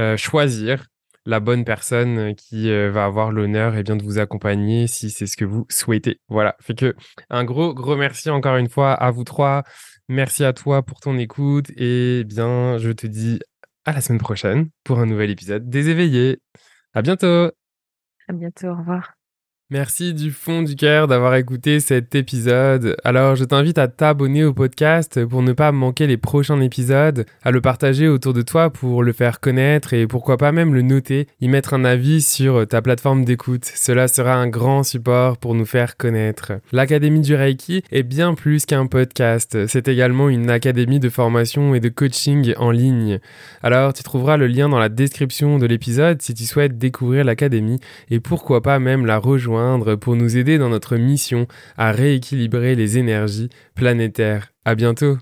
euh, 0.00 0.16
choisir 0.16 0.86
la 1.26 1.38
bonne 1.38 1.64
personne 1.64 2.34
qui 2.34 2.70
va 2.70 3.04
avoir 3.04 3.30
l'honneur 3.30 3.76
et 3.76 3.82
bien 3.82 3.94
de 3.94 4.02
vous 4.02 4.18
accompagner 4.18 4.86
si 4.86 5.10
c'est 5.10 5.26
ce 5.26 5.36
que 5.36 5.44
vous 5.44 5.66
souhaitez. 5.68 6.18
Voilà. 6.28 6.56
Fait 6.60 6.74
que 6.74 6.96
un 7.28 7.44
gros 7.44 7.74
gros 7.74 7.94
merci 7.94 8.30
encore 8.30 8.56
une 8.56 8.70
fois 8.70 8.94
à 8.94 9.10
vous 9.10 9.24
trois. 9.24 9.62
Merci 10.08 10.44
à 10.44 10.54
toi 10.54 10.82
pour 10.82 11.00
ton 11.00 11.18
écoute 11.18 11.70
et 11.76 12.24
bien 12.24 12.78
je 12.78 12.90
te 12.90 13.06
dis 13.06 13.38
à 13.84 13.92
la 13.92 14.00
semaine 14.00 14.18
prochaine 14.18 14.70
pour 14.82 14.98
un 14.98 15.06
nouvel 15.06 15.30
épisode 15.30 15.68
des 15.68 15.90
éveillés. 15.90 16.40
À 16.94 17.02
bientôt. 17.02 17.50
À 18.26 18.32
bientôt. 18.32 18.68
Au 18.68 18.76
revoir. 18.76 19.19
Merci 19.72 20.14
du 20.14 20.32
fond 20.32 20.62
du 20.62 20.74
cœur 20.74 21.06
d'avoir 21.06 21.32
écouté 21.36 21.78
cet 21.78 22.16
épisode. 22.16 22.96
Alors 23.04 23.36
je 23.36 23.44
t'invite 23.44 23.78
à 23.78 23.86
t'abonner 23.86 24.42
au 24.42 24.52
podcast 24.52 25.24
pour 25.24 25.42
ne 25.42 25.52
pas 25.52 25.70
manquer 25.70 26.08
les 26.08 26.16
prochains 26.16 26.60
épisodes, 26.60 27.24
à 27.44 27.52
le 27.52 27.60
partager 27.60 28.08
autour 28.08 28.32
de 28.32 28.42
toi 28.42 28.70
pour 28.70 29.04
le 29.04 29.12
faire 29.12 29.38
connaître 29.38 29.94
et 29.94 30.08
pourquoi 30.08 30.38
pas 30.38 30.50
même 30.50 30.74
le 30.74 30.82
noter, 30.82 31.28
y 31.40 31.46
mettre 31.46 31.72
un 31.74 31.84
avis 31.84 32.20
sur 32.20 32.66
ta 32.66 32.82
plateforme 32.82 33.24
d'écoute. 33.24 33.64
Cela 33.64 34.08
sera 34.08 34.34
un 34.34 34.48
grand 34.48 34.82
support 34.82 35.36
pour 35.36 35.54
nous 35.54 35.66
faire 35.66 35.96
connaître. 35.96 36.54
L'Académie 36.72 37.20
du 37.20 37.36
Reiki 37.36 37.84
est 37.92 38.02
bien 38.02 38.34
plus 38.34 38.66
qu'un 38.66 38.86
podcast, 38.86 39.68
c'est 39.68 39.86
également 39.86 40.28
une 40.28 40.50
académie 40.50 40.98
de 40.98 41.08
formation 41.08 41.76
et 41.76 41.80
de 41.80 41.90
coaching 41.90 42.54
en 42.56 42.72
ligne. 42.72 43.20
Alors 43.62 43.92
tu 43.92 44.02
trouveras 44.02 44.36
le 44.36 44.48
lien 44.48 44.68
dans 44.68 44.80
la 44.80 44.88
description 44.88 45.60
de 45.60 45.66
l'épisode 45.66 46.20
si 46.22 46.34
tu 46.34 46.42
souhaites 46.42 46.76
découvrir 46.76 47.22
l'Académie 47.22 47.78
et 48.10 48.18
pourquoi 48.18 48.64
pas 48.64 48.80
même 48.80 49.06
la 49.06 49.18
pour 50.00 50.16
nous 50.16 50.36
aider 50.36 50.58
dans 50.58 50.68
notre 50.68 50.96
mission 50.96 51.46
à 51.76 51.92
rééquilibrer 51.92 52.74
les 52.74 52.98
énergies 52.98 53.50
planétaires. 53.74 54.52
À 54.64 54.74
bientôt! 54.74 55.18